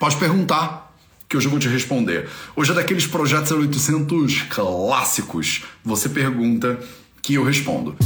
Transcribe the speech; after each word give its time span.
Pode 0.00 0.14
perguntar, 0.14 0.94
que 1.28 1.36
hoje 1.36 1.48
eu 1.48 1.50
vou 1.50 1.58
te 1.58 1.66
responder. 1.66 2.30
Hoje 2.54 2.70
é 2.70 2.74
daqueles 2.74 3.04
projetos 3.04 3.50
0800 3.50 4.42
clássicos. 4.42 5.64
Você 5.84 6.08
pergunta 6.08 6.78
que 7.20 7.34
eu 7.34 7.42
respondo. 7.42 7.96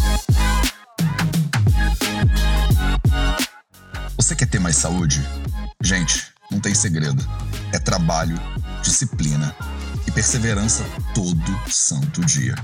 Você 4.17 4.35
quer 4.35 4.47
ter 4.47 4.59
mais 4.59 4.77
saúde? 4.77 5.23
Gente, 5.83 6.33
não 6.51 6.61
tem 6.61 6.75
segredo. 6.75 7.23
É 7.75 7.79
trabalho, 7.79 8.41
disciplina 8.83 9.55
e 10.09 10.11
perseverança 10.11 10.87
todo 11.15 11.71
santo 11.71 12.25
dia. 12.25 12.55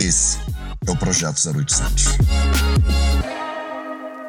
Esse 0.00 0.40
é 0.84 0.90
o 0.90 0.96
Projeto 0.96 1.36
0800. 1.36 2.18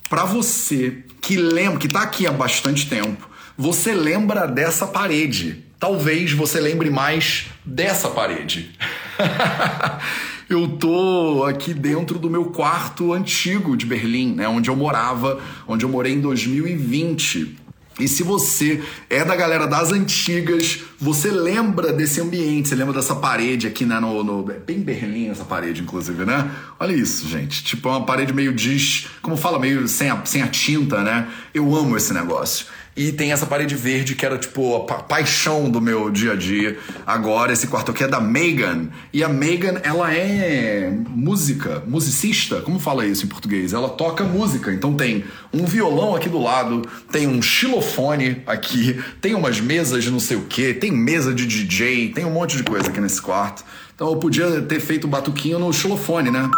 para 0.08 0.24
você 0.24 1.04
que 1.20 1.36
lembra, 1.36 1.78
que 1.78 1.86
tá 1.86 2.02
aqui 2.02 2.26
há 2.26 2.32
bastante 2.32 2.88
tempo, 2.88 3.30
você 3.56 3.94
lembra 3.94 4.48
dessa 4.48 4.88
parede. 4.88 5.64
Talvez 5.78 6.32
você 6.32 6.58
lembre 6.58 6.90
mais 6.90 7.46
dessa 7.64 8.08
parede. 8.08 8.76
eu 10.50 10.66
tô 10.66 11.44
aqui 11.44 11.72
dentro 11.72 12.18
do 12.18 12.28
meu 12.28 12.46
quarto 12.46 13.12
antigo 13.12 13.76
de 13.76 13.86
Berlim, 13.86 14.34
né, 14.34 14.48
onde 14.48 14.68
eu 14.68 14.74
morava, 14.74 15.38
onde 15.66 15.84
eu 15.84 15.88
morei 15.88 16.12
em 16.12 16.20
2020. 16.20 17.56
E 18.00 18.08
se 18.08 18.24
você 18.24 18.82
é 19.08 19.24
da 19.24 19.36
galera 19.36 19.66
das 19.66 19.92
antigas, 19.92 20.80
você 20.98 21.30
lembra 21.30 21.92
desse 21.92 22.20
ambiente, 22.20 22.68
você 22.68 22.74
lembra 22.74 22.94
dessa 22.94 23.14
parede 23.14 23.66
aqui, 23.66 23.84
né? 23.84 24.00
No, 24.00 24.24
no, 24.24 24.50
é 24.50 24.58
bem 24.58 24.80
Berlim 24.80 25.28
essa 25.28 25.44
parede, 25.44 25.82
inclusive, 25.82 26.24
né? 26.24 26.50
Olha 26.80 26.94
isso, 26.94 27.28
gente. 27.28 27.62
Tipo, 27.62 27.88
é 27.88 27.92
uma 27.92 28.06
parede 28.06 28.32
meio 28.32 28.54
diz. 28.54 29.06
Como 29.20 29.36
fala, 29.36 29.58
meio 29.58 29.86
sem 29.86 30.08
a, 30.08 30.24
sem 30.24 30.40
a 30.40 30.48
tinta, 30.48 31.02
né? 31.02 31.28
Eu 31.52 31.76
amo 31.76 31.94
esse 31.94 32.14
negócio. 32.14 32.66
E 33.00 33.12
tem 33.12 33.32
essa 33.32 33.46
parede 33.46 33.74
verde 33.74 34.14
que 34.14 34.26
era 34.26 34.36
tipo 34.36 34.76
a 34.76 34.80
pa 34.80 34.96
paixão 34.96 35.70
do 35.70 35.80
meu 35.80 36.10
dia 36.10 36.32
a 36.32 36.36
dia. 36.36 36.78
Agora 37.06 37.50
esse 37.50 37.66
quarto 37.66 37.92
aqui 37.92 38.04
é 38.04 38.06
da 38.06 38.20
Megan. 38.20 38.90
E 39.10 39.24
a 39.24 39.28
Megan, 39.30 39.80
ela 39.82 40.12
é 40.12 40.92
música, 41.08 41.82
musicista, 41.86 42.60
como 42.60 42.78
fala 42.78 43.06
isso 43.06 43.24
em 43.24 43.28
português? 43.30 43.72
Ela 43.72 43.88
toca 43.88 44.22
música. 44.22 44.70
Então 44.70 44.92
tem 44.92 45.24
um 45.50 45.64
violão 45.64 46.14
aqui 46.14 46.28
do 46.28 46.38
lado, 46.38 46.82
tem 47.10 47.26
um 47.26 47.40
xilofone 47.40 48.42
aqui, 48.46 49.02
tem 49.18 49.34
umas 49.34 49.62
mesas 49.62 50.04
de 50.04 50.10
não 50.10 50.20
sei 50.20 50.36
o 50.36 50.42
que, 50.42 50.74
tem 50.74 50.92
mesa 50.92 51.32
de 51.32 51.46
DJ, 51.46 52.10
tem 52.10 52.26
um 52.26 52.30
monte 52.30 52.58
de 52.58 52.62
coisa 52.64 52.90
aqui 52.90 53.00
nesse 53.00 53.22
quarto. 53.22 53.64
Então 53.94 54.10
eu 54.10 54.16
podia 54.16 54.60
ter 54.60 54.78
feito 54.78 55.04
o 55.04 55.08
batuquinho 55.08 55.58
no 55.58 55.72
xilofone, 55.72 56.30
né? 56.30 56.50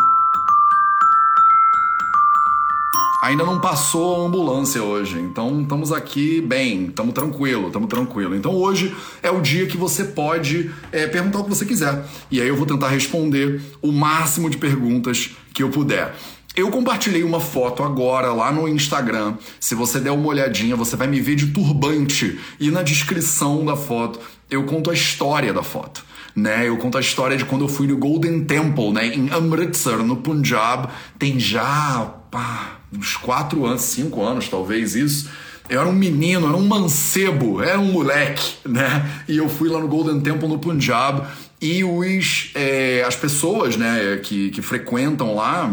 Ainda 3.22 3.44
não 3.44 3.60
passou 3.60 4.16
a 4.16 4.26
ambulância 4.26 4.82
hoje, 4.82 5.16
então 5.16 5.62
estamos 5.62 5.92
aqui 5.92 6.40
bem, 6.40 6.86
estamos 6.86 7.14
tranquilo, 7.14 7.68
estamos 7.68 7.88
tranquilo. 7.88 8.34
Então 8.34 8.52
hoje 8.52 8.92
é 9.22 9.30
o 9.30 9.40
dia 9.40 9.64
que 9.68 9.76
você 9.76 10.02
pode 10.02 10.72
é, 10.90 11.06
perguntar 11.06 11.38
o 11.38 11.44
que 11.44 11.50
você 11.50 11.64
quiser. 11.64 12.04
E 12.32 12.40
aí 12.40 12.48
eu 12.48 12.56
vou 12.56 12.66
tentar 12.66 12.88
responder 12.88 13.62
o 13.80 13.92
máximo 13.92 14.50
de 14.50 14.56
perguntas 14.56 15.30
que 15.54 15.62
eu 15.62 15.68
puder. 15.70 16.12
Eu 16.56 16.68
compartilhei 16.72 17.22
uma 17.22 17.38
foto 17.38 17.84
agora 17.84 18.32
lá 18.32 18.50
no 18.50 18.66
Instagram. 18.66 19.36
Se 19.60 19.76
você 19.76 20.00
der 20.00 20.10
uma 20.10 20.26
olhadinha, 20.26 20.74
você 20.74 20.96
vai 20.96 21.06
me 21.06 21.20
ver 21.20 21.36
de 21.36 21.52
turbante. 21.52 22.40
E 22.58 22.72
na 22.72 22.82
descrição 22.82 23.64
da 23.64 23.76
foto 23.76 24.18
eu 24.50 24.64
conto 24.64 24.90
a 24.90 24.94
história 24.94 25.52
da 25.52 25.62
foto. 25.62 26.04
Né, 26.34 26.66
eu 26.66 26.76
conto 26.76 26.98
a 26.98 27.00
história 27.00 27.36
de 27.36 27.44
quando 27.44 27.62
eu 27.62 27.68
fui 27.68 27.86
no 27.86 27.96
Golden 27.96 28.42
Temple, 28.42 28.90
né, 28.90 29.06
em 29.14 29.30
Amritsar, 29.30 29.98
no 29.98 30.16
Punjab, 30.16 30.88
tem 31.18 31.38
já 31.38 32.06
pá, 32.30 32.81
uns 32.92 33.16
quatro 33.16 33.64
anos, 33.64 33.82
cinco 33.82 34.22
anos 34.22 34.48
talvez 34.48 34.94
isso. 34.94 35.30
Eu 35.68 35.80
era 35.80 35.88
um 35.88 35.92
menino, 35.92 36.48
era 36.48 36.56
um 36.56 36.66
mancebo, 36.66 37.62
era 37.62 37.78
um 37.78 37.92
moleque, 37.92 38.56
né? 38.68 39.22
E 39.28 39.36
eu 39.36 39.48
fui 39.48 39.68
lá 39.68 39.78
no 39.78 39.88
Golden 39.88 40.20
Temple 40.20 40.48
no 40.48 40.58
Punjab 40.58 41.26
e 41.60 41.84
os, 41.84 42.50
é, 42.54 43.04
as 43.06 43.14
pessoas 43.14 43.76
né, 43.76 44.18
que, 44.22 44.50
que 44.50 44.60
frequentam 44.60 45.34
lá, 45.34 45.72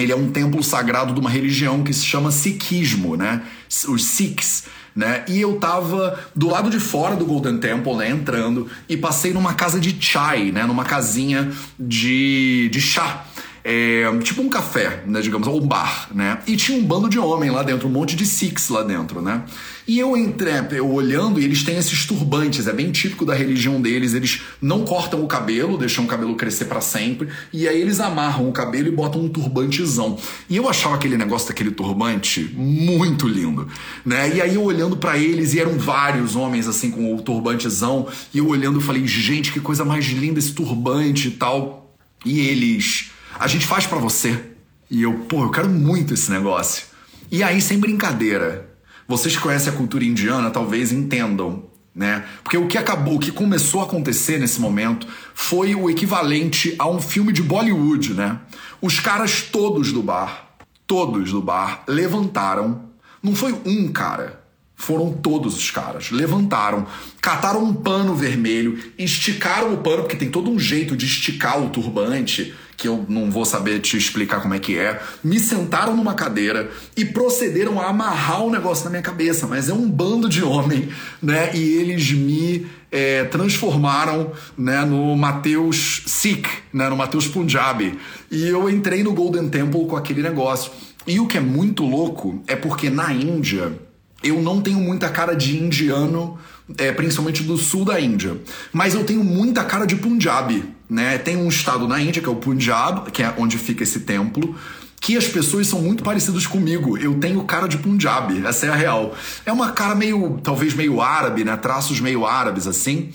ele 0.00 0.10
é 0.10 0.16
um 0.16 0.30
templo 0.30 0.62
sagrado 0.62 1.12
de 1.12 1.20
uma 1.20 1.28
religião 1.28 1.82
que 1.82 1.92
se 1.92 2.06
chama 2.06 2.30
Sikhismo, 2.30 3.16
né? 3.16 3.42
Os 3.86 4.04
Sikhs. 4.04 4.64
Né? 4.96 5.24
E 5.28 5.40
eu 5.40 5.60
tava 5.60 6.18
do 6.34 6.48
lado 6.48 6.70
de 6.70 6.80
fora 6.80 7.14
do 7.14 7.24
Golden 7.24 7.58
Temple, 7.58 7.94
né, 7.94 8.10
entrando, 8.10 8.68
e 8.88 8.96
passei 8.96 9.32
numa 9.32 9.54
casa 9.54 9.78
de 9.78 9.96
chai, 10.00 10.50
né, 10.50 10.64
numa 10.64 10.82
casinha 10.82 11.52
de, 11.78 12.68
de 12.72 12.80
chá. 12.80 13.24
É, 13.64 14.04
tipo 14.22 14.40
um 14.40 14.48
café, 14.48 15.02
né, 15.06 15.20
digamos, 15.20 15.46
ou 15.48 15.62
um 15.62 15.66
bar, 15.66 16.08
né? 16.14 16.38
E 16.46 16.56
tinha 16.56 16.78
um 16.78 16.84
bando 16.84 17.08
de 17.08 17.18
homem 17.18 17.50
lá 17.50 17.62
dentro, 17.62 17.88
um 17.88 17.90
monte 17.90 18.16
de 18.16 18.24
Sikhs 18.24 18.68
lá 18.68 18.82
dentro, 18.82 19.20
né? 19.20 19.42
E 19.86 19.98
eu 19.98 20.14
entrei, 20.16 20.52
eu 20.72 20.90
olhando, 20.92 21.40
e 21.40 21.44
eles 21.44 21.62
têm 21.62 21.78
esses 21.78 22.04
turbantes, 22.04 22.66
é 22.66 22.72
bem 22.74 22.92
típico 22.92 23.24
da 23.24 23.34
religião 23.34 23.80
deles, 23.80 24.12
eles 24.12 24.42
não 24.60 24.84
cortam 24.84 25.24
o 25.24 25.26
cabelo, 25.26 25.78
deixam 25.78 26.04
o 26.04 26.06
cabelo 26.06 26.34
crescer 26.34 26.66
para 26.66 26.82
sempre, 26.82 27.28
e 27.52 27.66
aí 27.66 27.80
eles 27.80 27.98
amarram 27.98 28.48
o 28.48 28.52
cabelo 28.52 28.88
e 28.88 28.90
botam 28.90 29.22
um 29.22 29.30
turbantezão. 29.30 30.18
E 30.48 30.56
eu 30.56 30.68
achava 30.68 30.94
aquele 30.94 31.16
negócio 31.16 31.48
daquele 31.48 31.70
turbante 31.70 32.50
muito 32.54 33.26
lindo, 33.26 33.66
né? 34.04 34.36
E 34.36 34.42
aí 34.42 34.56
eu 34.56 34.62
olhando 34.62 34.96
para 34.96 35.16
eles, 35.16 35.54
e 35.54 35.60
eram 35.60 35.78
vários 35.78 36.36
homens 36.36 36.68
assim 36.68 36.90
com 36.90 37.14
o 37.14 37.22
turbantezão, 37.22 38.08
e 38.34 38.38
eu 38.38 38.46
olhando, 38.46 38.78
eu 38.78 38.82
falei, 38.82 39.06
gente, 39.06 39.50
que 39.50 39.60
coisa 39.60 39.86
mais 39.86 40.04
linda 40.04 40.38
esse 40.38 40.52
turbante 40.52 41.28
e 41.28 41.30
tal. 41.30 41.96
E 42.26 42.40
eles 42.40 43.10
a 43.38 43.46
gente 43.46 43.66
faz 43.66 43.86
para 43.86 43.98
você. 43.98 44.52
E 44.90 45.02
eu, 45.02 45.12
pô, 45.28 45.42
eu 45.42 45.50
quero 45.50 45.68
muito 45.68 46.14
esse 46.14 46.30
negócio. 46.30 46.86
E 47.30 47.42
aí, 47.42 47.60
sem 47.60 47.78
brincadeira, 47.78 48.68
vocês 49.06 49.36
que 49.36 49.42
conhecem 49.42 49.72
a 49.72 49.76
cultura 49.76 50.04
indiana 50.04 50.50
talvez 50.50 50.92
entendam, 50.92 51.64
né? 51.94 52.24
Porque 52.42 52.56
o 52.56 52.66
que 52.66 52.78
acabou, 52.78 53.16
o 53.16 53.18
que 53.18 53.30
começou 53.30 53.80
a 53.80 53.84
acontecer 53.84 54.38
nesse 54.38 54.60
momento 54.60 55.06
foi 55.34 55.74
o 55.74 55.90
equivalente 55.90 56.74
a 56.78 56.88
um 56.88 57.00
filme 57.00 57.32
de 57.32 57.42
Bollywood, 57.42 58.14
né? 58.14 58.40
Os 58.80 58.98
caras 58.98 59.42
todos 59.42 59.92
do 59.92 60.02
bar, 60.02 60.56
todos 60.86 61.30
do 61.32 61.42
bar, 61.42 61.84
levantaram. 61.86 62.88
Não 63.22 63.34
foi 63.34 63.52
um 63.64 63.88
cara, 63.88 64.42
foram 64.78 65.12
todos 65.12 65.56
os 65.56 65.70
caras. 65.70 66.10
Levantaram, 66.10 66.86
cataram 67.20 67.64
um 67.64 67.74
pano 67.74 68.14
vermelho, 68.14 68.78
esticaram 68.96 69.74
o 69.74 69.78
pano, 69.78 70.04
porque 70.04 70.16
tem 70.16 70.30
todo 70.30 70.50
um 70.50 70.58
jeito 70.58 70.96
de 70.96 71.04
esticar 71.04 71.60
o 71.60 71.68
turbante 71.68 72.54
que 72.76 72.86
eu 72.86 73.04
não 73.08 73.28
vou 73.28 73.44
saber 73.44 73.80
te 73.80 73.96
explicar 73.96 74.40
como 74.40 74.54
é 74.54 74.58
que 74.60 74.78
é, 74.78 75.02
me 75.22 75.40
sentaram 75.40 75.96
numa 75.96 76.14
cadeira 76.14 76.70
e 76.96 77.04
procederam 77.04 77.80
a 77.80 77.88
amarrar 77.88 78.44
o 78.44 78.50
negócio 78.50 78.84
na 78.84 78.90
minha 78.90 79.02
cabeça, 79.02 79.48
mas 79.48 79.68
é 79.68 79.74
um 79.74 79.90
bando 79.90 80.28
de 80.28 80.44
homem, 80.44 80.88
né? 81.20 81.50
E 81.56 81.60
eles 81.74 82.12
me 82.12 82.68
é, 82.92 83.24
transformaram 83.24 84.30
né, 84.56 84.84
no 84.84 85.16
Mateus 85.16 86.04
Sikh, 86.06 86.48
né, 86.72 86.88
no 86.88 86.96
Mateus 86.96 87.26
Punjabi. 87.26 87.98
E 88.30 88.46
eu 88.46 88.70
entrei 88.70 89.02
no 89.02 89.12
Golden 89.12 89.48
Temple 89.48 89.86
com 89.86 89.96
aquele 89.96 90.22
negócio. 90.22 90.70
E 91.04 91.18
o 91.18 91.26
que 91.26 91.36
é 91.36 91.40
muito 91.40 91.84
louco 91.84 92.44
é 92.46 92.54
porque 92.54 92.88
na 92.88 93.12
Índia 93.12 93.76
eu 94.22 94.42
não 94.42 94.60
tenho 94.60 94.78
muita 94.80 95.08
cara 95.08 95.34
de 95.34 95.56
indiano, 95.56 96.38
é, 96.76 96.90
principalmente 96.92 97.42
do 97.42 97.56
sul 97.56 97.84
da 97.84 98.00
Índia. 98.00 98.36
Mas 98.72 98.94
eu 98.94 99.04
tenho 99.04 99.22
muita 99.22 99.64
cara 99.64 99.86
de 99.86 99.96
Punjab, 99.96 100.64
né? 100.88 101.18
Tem 101.18 101.36
um 101.36 101.48
estado 101.48 101.86
na 101.86 102.00
Índia, 102.00 102.20
que 102.20 102.28
é 102.28 102.32
o 102.32 102.36
Punjab, 102.36 103.10
que 103.10 103.22
é 103.22 103.32
onde 103.38 103.56
fica 103.58 103.82
esse 103.82 104.00
templo, 104.00 104.56
que 105.00 105.16
as 105.16 105.26
pessoas 105.28 105.68
são 105.68 105.80
muito 105.80 106.02
parecidas 106.02 106.46
comigo. 106.46 106.98
Eu 106.98 107.14
tenho 107.14 107.42
cara 107.44 107.68
de 107.68 107.78
Punjab, 107.78 108.44
essa 108.44 108.66
é 108.66 108.70
a 108.70 108.74
real. 108.74 109.14
É 109.46 109.52
uma 109.52 109.70
cara 109.70 109.94
meio, 109.94 110.40
talvez 110.42 110.74
meio 110.74 111.00
árabe, 111.00 111.44
né? 111.44 111.56
Traços 111.56 112.00
meio 112.00 112.26
árabes, 112.26 112.66
assim. 112.66 113.10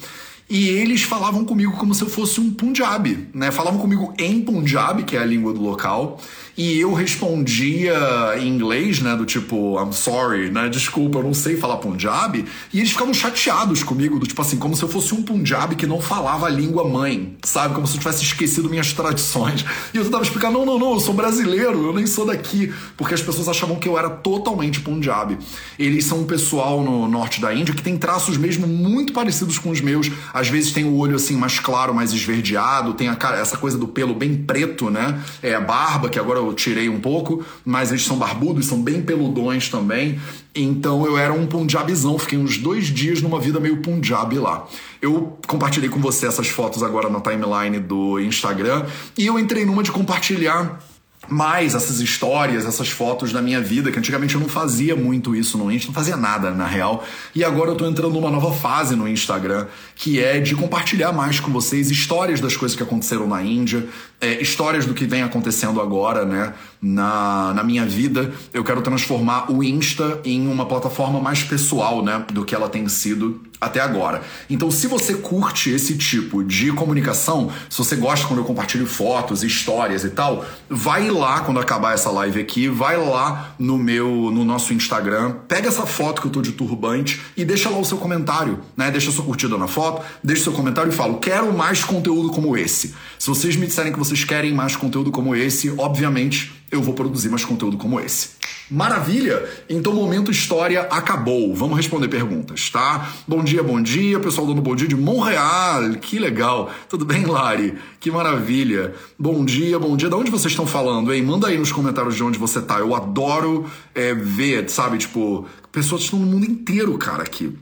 E 0.50 0.68
eles 0.69 1.01
falavam 1.04 1.44
comigo 1.45 1.74
como 1.77 1.95
se 1.95 2.04
eu 2.04 2.10
fosse 2.10 2.39
um 2.39 2.54
Punjab, 2.54 3.27
né? 3.33 3.51
Falavam 3.51 3.80
comigo 3.80 4.13
em 4.18 4.42
Punjab, 4.42 5.04
que 5.04 5.18
é 5.18 5.19
a 5.19 5.25
língua 5.25 5.54
do 5.54 5.62
local, 5.62 6.19
e 6.55 6.79
eu 6.79 6.94
respondia 6.94 7.94
em 8.38 8.47
inglês, 8.47 9.00
né? 9.00 9.15
Do 9.15 9.25
tipo, 9.25 9.81
I'm 9.81 9.91
sorry, 9.91 10.51
né? 10.51 10.69
Desculpa, 10.69 11.17
eu 11.17 11.23
não 11.23 11.33
sei 11.33 11.57
falar 11.57 11.77
Punjab. 11.77 12.45
E 12.71 12.79
eles 12.79 12.91
ficavam 12.91 13.13
chateados 13.13 13.81
comigo, 13.81 14.19
do 14.19 14.27
tipo 14.27 14.39
assim, 14.41 14.57
como 14.57 14.75
se 14.75 14.83
eu 14.83 14.89
fosse 14.89 15.15
um 15.15 15.23
Punjab 15.23 15.75
que 15.75 15.88
não 15.88 16.00
falava 16.00 16.45
a 16.45 16.50
língua 16.50 16.88
mãe, 16.88 17.35
sabe? 17.44 17.73
Como 17.73 17.88
se 17.88 17.95
eu 17.95 18.00
tivesse 18.00 18.23
esquecido 18.23 18.69
minhas 18.69 18.94
tradições. 18.94 19.65
E 19.94 19.97
eu 19.97 20.03
tentava 20.03 20.23
explicar, 20.23 20.51
não, 20.51 20.63
não, 20.63 20.77
não, 20.77 20.94
eu 20.94 21.00
sou 21.00 21.13
brasileiro, 21.13 21.88
eu 21.88 21.94
nem 21.94 22.05
sou 22.05 22.25
daqui. 22.25 22.71
Porque 22.95 23.15
as 23.15 23.21
pessoas 23.21 23.50
achavam 23.50 23.77
que 23.77 23.88
eu 23.88 23.97
era 23.97 24.09
totalmente 24.09 24.79
Punjab. 24.79 25.35
Eles 25.79 26.05
são 26.05 26.19
um 26.19 26.25
pessoal 26.25 26.83
no 26.83 27.07
norte 27.07 27.41
da 27.41 27.53
Índia 27.53 27.73
que 27.73 27.81
tem 27.81 27.97
traços 27.97 28.38
mesmo 28.38 28.67
muito 28.67 29.11
parecidos 29.11 29.57
com 29.57 29.71
os 29.71 29.81
meus. 29.81 30.11
Às 30.31 30.50
vezes 30.50 30.71
tem 30.71 30.85
o 30.85 30.95
olho 30.97 31.15
assim 31.15 31.35
mais 31.35 31.59
claro, 31.59 31.95
mais 31.95 32.13
esverdeado, 32.13 32.94
tem 32.94 33.09
a 33.09 33.15
cara, 33.15 33.38
essa 33.38 33.57
coisa 33.57 33.75
do 33.75 33.88
pelo 33.88 34.13
bem 34.13 34.35
preto, 34.35 34.91
né? 34.91 35.19
É 35.41 35.55
a 35.55 35.61
barba, 35.61 36.09
que 36.09 36.19
agora 36.19 36.43
eu 36.48 36.54
tirei 36.54 36.90
um 36.90 37.00
pouco, 37.00 37.44
mas 37.66 37.92
eles 37.92 38.04
são 38.04 38.18
barbudos, 38.18 38.66
são 38.66 38.81
bem 38.81 39.01
peludões 39.01 39.69
também. 39.69 40.19
Então 40.56 41.06
eu 41.06 41.18
era 41.18 41.34
um 41.34 41.48
punjabizão, 41.48 42.18
fiquei 42.18 42.38
uns 42.38 42.57
dois 42.57 42.88
dias 42.88 43.22
numa 43.22 43.40
vida 43.40 43.60
meio 43.60 43.78
punjab 43.78 44.38
lá. 44.38 44.68
Eu 45.01 45.38
compartilhei 45.48 45.90
com 45.90 46.00
você 46.00 46.28
essas 46.28 46.48
fotos 46.48 46.84
agora 46.84 47.10
na 47.10 47.19
timeline 47.19 47.80
do 47.80 48.19
Instagram 48.19 48.86
e 49.18 49.25
eu 49.25 49.40
entrei 49.40 49.66
numa 49.66 49.84
de 49.84 49.92
compartilhar 49.92 50.80
mais 51.28 51.74
essas 51.74 52.00
histórias, 52.00 52.66
essas 52.66 52.90
fotos 52.90 53.31
da 53.31 53.42
minha 53.42 53.62
vida, 53.62 53.92
que 53.92 53.98
antigamente 53.98 54.36
eu 54.36 54.42
não 54.42 54.50
fazia 54.50 54.96
muito 54.96 55.36
isso 55.36 55.58
no 55.58 55.72
Insta, 55.72 55.88
não 55.88 55.94
fazia 55.94 56.18
nada 56.18 56.52
na 56.52 56.68
real. 56.68 57.04
E 57.34 57.44
agora 57.44 57.72
eu 57.72 57.75
tô 57.75 57.86
entrando 57.88 58.14
numa 58.14 58.30
nova 58.30 58.52
fase 58.54 58.96
no 58.96 59.08
Instagram, 59.08 59.68
que 59.96 60.22
é 60.22 60.40
de 60.40 60.56
compartilhar 60.56 61.12
mais 61.12 61.40
com 61.40 61.52
vocês 61.52 61.90
histórias 61.90 62.40
das 62.40 62.56
coisas 62.58 62.75
que 62.75 62.84
aconteceram 62.84 63.28
na 63.28 63.42
Índia, 63.42 63.88
é, 64.20 64.42
histórias 64.42 64.86
do 64.86 64.94
que 64.94 65.06
vem 65.06 65.24
acontecendo 65.24 65.81
agora, 65.81 66.25
né, 66.25 66.54
na, 66.83 67.53
na 67.53 67.63
minha 67.63 67.85
vida. 67.85 68.33
Eu 68.53 68.63
quero 68.63 68.81
transformar 68.81 69.50
o 69.50 69.63
Insta 69.63 70.19
em 70.25 70.45
uma 70.47 70.65
plataforma 70.65 71.21
mais 71.21 71.41
pessoal, 71.41 72.03
né, 72.03 72.25
do 72.31 72.44
que 72.44 72.53
ela 72.53 72.68
tem 72.68 72.88
sido 72.89 73.41
até 73.63 73.80
agora. 73.80 74.21
Então, 74.50 74.69
se 74.69 74.88
você 74.88 75.13
curte 75.13 75.69
esse 75.69 75.97
tipo 75.97 76.44
de 76.44 76.71
comunicação, 76.74 77.50
se 77.69 77.77
você 77.77 77.95
gosta 77.95 78.27
quando 78.27 78.39
eu 78.39 78.45
compartilho 78.45 78.85
fotos, 78.85 79.41
histórias 79.41 80.03
e 80.03 80.09
tal, 80.09 80.45
vai 80.69 81.09
lá 81.09 81.39
quando 81.39 81.62
acabar 81.62 81.94
essa 81.94 82.12
live 82.12 82.41
aqui, 82.41 82.68
vai 82.68 82.97
lá 82.97 83.56
no 83.57 83.77
meu 83.77 84.29
no 84.31 84.44
nosso 84.44 84.74
Instagram, 84.74 85.36
pega 85.47 85.69
essa 85.69 85.86
foto 85.86 86.21
que 86.21 86.27
eu 86.27 86.31
tô 86.31 86.41
de 86.41 86.51
turbante 86.51 87.21
e 87.38 87.45
deixa 87.45 87.69
lá 87.69 87.77
o 87.77 87.86
seu 87.86 87.97
comentário, 87.97 88.59
né? 88.75 88.91
Deixa 88.91 89.12
sua 89.12 89.24
curtida 89.24 89.57
na 89.57 89.68
foto, 89.68 90.03
deixa 90.21 90.44
seu 90.44 90.53
comentário 90.53 90.91
e 90.91 90.95
fala: 90.95 91.18
"Quero 91.19 91.53
mais 91.53 91.86
conteúdo 91.86 92.29
como 92.31 92.57
esse". 92.57 92.94
Se 93.18 93.29
vocês 93.29 93.56
me 93.56 93.65
disserem 93.65 93.94
que 93.94 94.00
vocês 94.00 94.25
querem 94.25 94.53
mais 94.53 94.75
conteúdo 94.75 95.12
como 95.12 95.33
esse, 95.33 95.74
obviamente 95.77 96.63
eu 96.74 96.81
vou 96.81 96.94
produzir 96.94 97.30
mais 97.30 97.46
conteúdo 97.46 97.78
como 97.78 98.00
esse. 98.00 98.30
Maravilha! 98.70 99.48
Então, 99.70 99.94
momento 99.94 100.31
história 100.31 100.81
acabou. 100.81 101.54
Vamos 101.54 101.78
responder 101.78 102.08
perguntas, 102.08 102.70
tá? 102.70 103.14
Bom 103.28 103.44
dia, 103.44 103.62
bom 103.62 103.81
dia, 103.81 104.20
pessoal 104.20 104.48
dando 104.48 104.62
bom 104.62 104.75
dia 104.75 104.88
de 104.88 104.96
Montreal. 104.96 105.92
Que 106.02 106.18
legal. 106.18 106.72
Tudo 106.90 107.06
bem, 107.06 107.25
Lari? 107.25 107.75
Que 108.00 108.10
maravilha. 108.10 108.96
Bom 109.20 109.46
dia, 109.46 109.78
bom 109.78 109.96
dia. 109.96 110.10
De 110.10 110.16
onde 110.16 110.31
vocês 110.31 110.52
estão 110.52 110.66
falando, 110.66 111.14
hein? 111.14 111.22
Manda 111.22 111.48
aí 111.48 111.58
nos 111.58 111.72
comentários 111.72 112.16
de 112.16 112.24
onde 112.24 112.40
você 112.40 112.62
tá. 112.62 112.80
Eu 112.80 112.96
adoro 112.96 113.70
é, 113.94 114.14
ver, 114.14 114.68
sabe? 114.70 114.98
Tipo, 114.98 115.46
pessoas 115.72 116.02
estão 116.02 116.18
no 116.18 116.25
mundo 116.25 116.46
inteiro, 116.46 116.98
cara, 116.98 117.22
aqui. 117.22 117.56